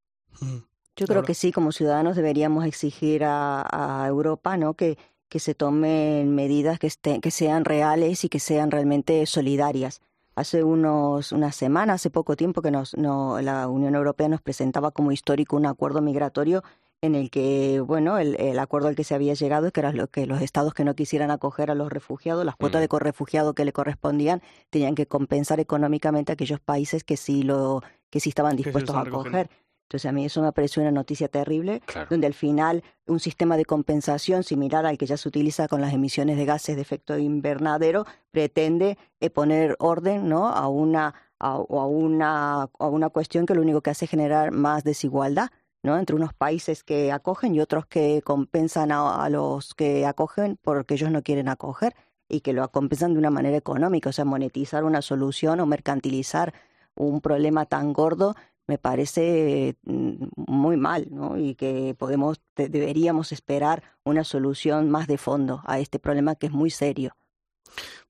[0.97, 4.75] Yo creo que sí, como ciudadanos deberíamos exigir a, Europa ¿no?
[4.75, 4.99] que,
[5.29, 6.91] que se tomen medidas que,
[7.21, 10.01] que sean reales y que sean realmente solidarias.
[10.35, 14.93] Hace unos, una semana, hace poco tiempo que nos, no, la Unión Europea nos presentaba
[14.93, 16.63] como histórico un acuerdo migratorio
[17.01, 20.09] en el que, bueno, el, acuerdo al que se había llegado es que era lo
[20.09, 22.97] que los estados que no quisieran acoger a los refugiados, las cuotas de mm.
[22.99, 28.21] refugiados que le correspondían, tenían que compensar económicamente a aquellos países que sí lo que
[28.21, 29.49] sí estaban dispuestos a acoger.
[29.89, 31.81] Entonces a mí eso me pareció una noticia terrible,
[32.11, 35.95] donde al final un sistema de compensación similar al que ya se utiliza con las
[35.95, 40.49] emisiones de gases de efecto invernadero pretende eh, poner orden, ¿no?
[40.49, 44.85] A una a, una a una cuestión que lo único que hace es generar más
[44.85, 45.51] desigualdad
[45.83, 45.99] ¿no?
[45.99, 51.11] entre unos países que acogen y otros que compensan a, los que acogen porque ellos
[51.11, 51.95] no quieren acoger
[52.29, 56.53] y que lo compensan de una manera económica, o sea, monetizar una solución o mercantilizar
[56.95, 58.35] un problema tan gordo
[58.67, 61.39] me parece mm, muy mal, ¿no?
[61.39, 66.53] Y que podemos deberíamos esperar una solución más de fondo a este problema que es
[66.53, 67.17] muy serio.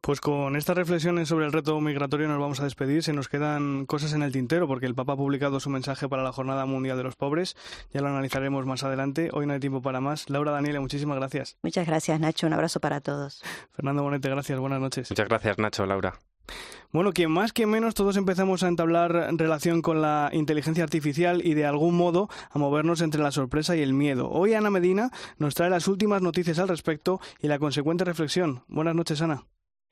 [0.01, 3.03] Pues con estas reflexiones sobre el reto migratorio nos vamos a despedir.
[3.03, 6.23] Se nos quedan cosas en el tintero porque el Papa ha publicado su mensaje para
[6.23, 7.57] la Jornada Mundial de los Pobres.
[7.93, 9.31] Ya lo analizaremos más adelante.
[9.33, 10.31] Hoy no hay tiempo para más.
[10.31, 11.59] Laura Daniela, muchísimas gracias.
[11.63, 12.47] Muchas gracias, Nacho.
[12.47, 13.43] Un abrazo para todos.
[13.73, 14.59] Fernando Bonete, gracias.
[14.59, 15.11] Buenas noches.
[15.11, 16.19] Muchas gracias, Nacho, Laura.
[16.91, 21.53] Bueno, quien más, que menos, todos empezamos a entablar relación con la inteligencia artificial y
[21.53, 24.31] de algún modo a movernos entre la sorpresa y el miedo.
[24.31, 28.63] Hoy Ana Medina nos trae las últimas noticias al respecto y la consecuente reflexión.
[28.69, 29.45] Buenas noches, Ana.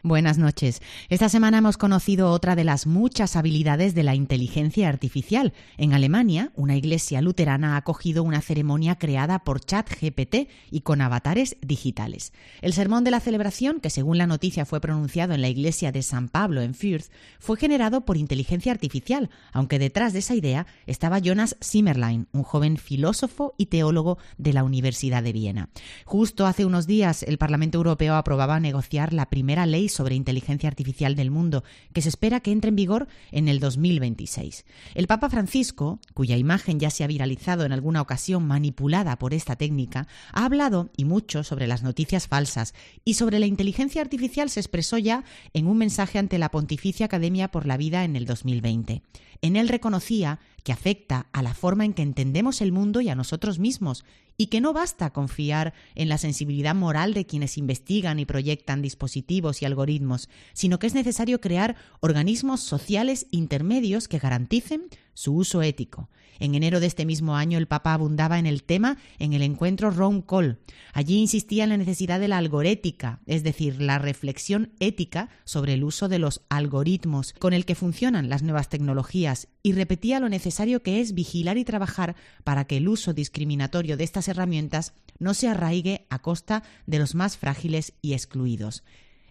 [0.03, 0.83] Buenas noches.
[1.09, 5.55] Esta semana hemos conocido otra de las muchas habilidades de la inteligencia artificial.
[5.79, 11.57] En Alemania, una iglesia luterana ha acogido una ceremonia creada por ChatGPT y con avatares
[11.63, 12.35] digitales.
[12.61, 16.03] El sermón de la celebración, que según la noticia fue pronunciado en la iglesia de
[16.03, 21.19] San Pablo en Fürth, fue generado por inteligencia artificial, aunque detrás de esa idea estaba
[21.19, 25.71] Jonas Zimmerlein, un joven filósofo y teólogo de la Universidad de Viena.
[26.05, 31.17] Justo hace unos días, el Parlamento Europeo aprobaba negociar la primera ley sobre inteligencia artificial
[31.17, 34.65] del mundo, que se espera que entre en vigor en el 2026.
[34.95, 39.57] El Papa Francisco, cuya imagen ya se ha viralizado en alguna ocasión manipulada por esta
[39.57, 42.75] técnica, ha hablado y mucho sobre las noticias falsas
[43.05, 47.49] y sobre la inteligencia artificial se expresó ya en un mensaje ante la Pontificia Academia
[47.49, 49.03] por la Vida en el 2020.
[49.43, 53.15] En él reconocía que afecta a la forma en que entendemos el mundo y a
[53.15, 54.05] nosotros mismos,
[54.37, 59.63] y que no basta confiar en la sensibilidad moral de quienes investigan y proyectan dispositivos
[59.63, 66.11] y algoritmos, sino que es necesario crear organismos sociales intermedios que garanticen su uso ético.
[66.39, 69.91] En enero de este mismo año el Papa abundaba en el tema en el encuentro
[69.91, 70.59] Rome Call.
[70.93, 75.85] Allí insistía en la necesidad de la algorética, es decir, la reflexión ética sobre el
[75.85, 80.83] uso de los algoritmos con el que funcionan las nuevas tecnologías y repetía lo necesario
[80.83, 82.15] que es vigilar y trabajar
[82.45, 87.15] para que el uso discriminatorio de estas herramientas no se arraigue a costa de los
[87.15, 88.85] más frágiles y excluidos.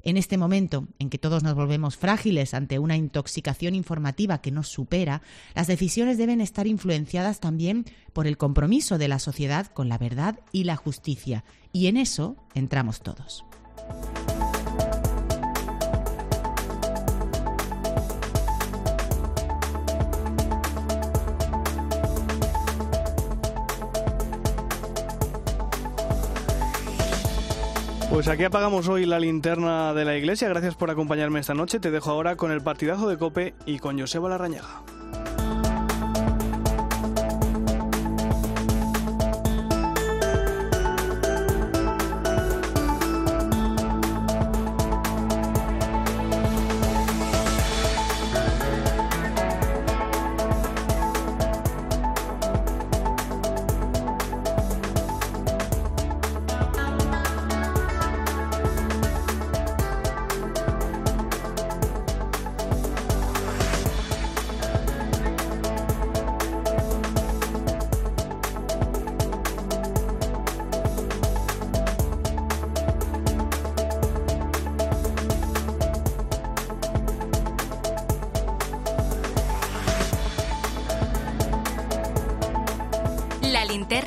[0.05, 4.67] En este momento en que todos nos volvemos frágiles ante una intoxicación informativa que nos
[4.67, 5.23] supera,
[5.55, 10.39] las decisiones deben estar influenciadas también por el compromiso de la sociedad con la verdad
[10.51, 11.43] y la justicia,
[11.73, 13.43] y en eso entramos todos.
[28.15, 30.47] Pues aquí apagamos hoy la linterna de la iglesia.
[30.47, 31.81] Gracias por acompañarme esta noche.
[31.81, 34.83] Te dejo ahora con el partidazo de Cope y con Joseba Larrañaga.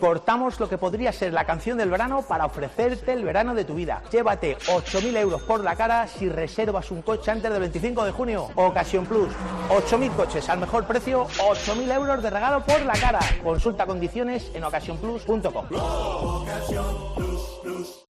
[0.00, 3.74] Portamos lo que podría ser la canción del verano para ofrecerte el verano de tu
[3.74, 4.02] vida.
[4.10, 8.48] Llévate 8.000 euros por la cara si reservas un coche antes del 25 de junio.
[8.54, 9.32] Ocasión Plus.
[9.70, 13.20] 8.000 coches al mejor precio, 8.000 euros de regalo por la cara.
[13.42, 15.66] Consulta condiciones en ocasiónplus.com.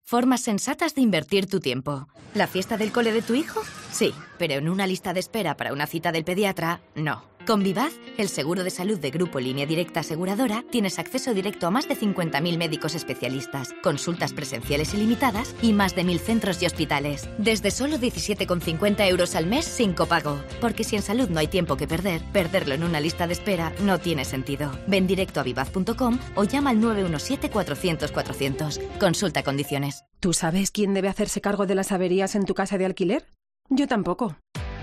[0.02, 2.06] Formas sensatas de invertir tu tiempo.
[2.34, 3.60] ¿La fiesta del cole de tu hijo?
[3.90, 7.35] Sí, pero en una lista de espera para una cita del pediatra, no.
[7.46, 11.70] Con Vivaz, el seguro de salud de Grupo Línea Directa Aseguradora, tienes acceso directo a
[11.70, 17.28] más de 50.000 médicos especialistas, consultas presenciales ilimitadas y más de 1.000 centros y hospitales.
[17.38, 20.40] Desde solo 17,50 euros al mes sin copago.
[20.60, 23.72] Porque si en salud no hay tiempo que perder, perderlo en una lista de espera
[23.82, 24.72] no tiene sentido.
[24.88, 28.98] Ven directo a vivaz.com o llama al 917-400-400.
[28.98, 30.02] Consulta condiciones.
[30.18, 33.24] ¿Tú sabes quién debe hacerse cargo de las averías en tu casa de alquiler?
[33.68, 34.36] Yo tampoco.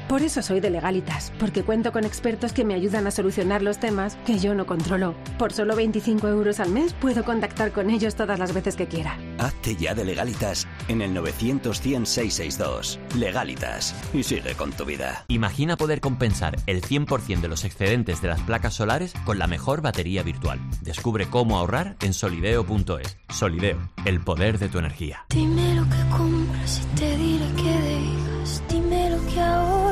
[0.08, 3.80] Por eso soy de Legalitas, porque cuento con expertos que me ayudan a solucionar los
[3.80, 5.16] temas que yo no controlo.
[5.38, 9.18] Por solo 25 euros al mes puedo contactar con ellos todas las veces que quiera.
[9.40, 13.00] Hazte ya de Legalitas en el 900 100 662.
[13.18, 13.96] Legalitas.
[14.14, 15.26] Y sigue con tu vida.
[15.28, 19.82] Imagina poder compensar el 100% de los excedentes de las placas solares con la mejor
[19.82, 20.60] batería virtual.
[20.82, 23.18] Descubre cómo ahorrar en solideo.es.
[23.30, 25.26] Solideo, el poder de tu energía.
[25.30, 28.13] Dime lo que compras y te diré que dejas.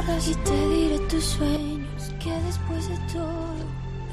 [0.02, 2.14] Y te diré tus sueños.
[2.20, 3.56] Que después de todo,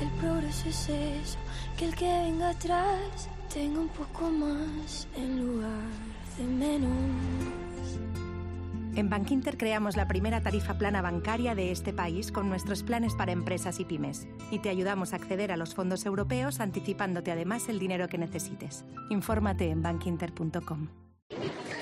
[0.03, 1.39] el progreso es eso.
[1.79, 5.89] Que el que venga atrás tenga un poco más en lugar
[6.37, 6.91] de menos.
[8.97, 13.33] En Bankinter creamos la primera tarifa plana bancaria de este país con nuestros planes para
[13.33, 14.27] empresas y pymes.
[14.51, 18.85] Y te ayudamos a acceder a los fondos europeos anticipándote además el dinero que necesites.
[19.09, 20.89] Infórmate en bankinter.com.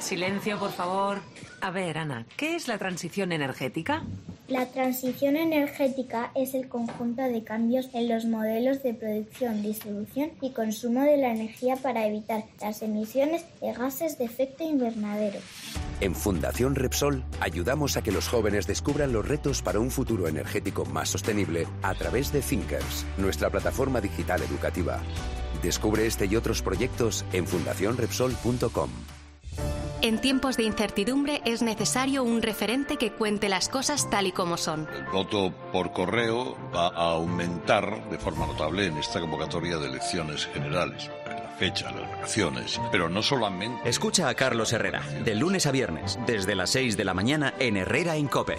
[0.00, 1.20] Silencio, por favor.
[1.60, 4.02] A ver, Ana, ¿qué es la transición energética?
[4.48, 10.52] La transición energética es el conjunto de cambios en los modelos de producción, distribución y
[10.52, 15.40] consumo de la energía para evitar las emisiones de gases de efecto invernadero.
[16.00, 20.84] En Fundación Repsol ayudamos a que los jóvenes descubran los retos para un futuro energético
[20.84, 25.00] más sostenible a través de Thinkers, nuestra plataforma digital educativa.
[25.60, 28.90] Descubre este y otros proyectos en fundacionrepsol.com.
[30.02, 34.56] En tiempos de incertidumbre es necesario un referente que cuente las cosas tal y como
[34.56, 34.86] son.
[34.94, 40.46] El voto por correo va a aumentar de forma notable en esta convocatoria de elecciones
[40.46, 41.10] generales.
[41.26, 43.88] La fecha, las vacaciones, pero no solamente.
[43.88, 47.78] Escucha a Carlos Herrera, de lunes a viernes, desde las 6 de la mañana en
[47.78, 48.56] Herrera en Cope.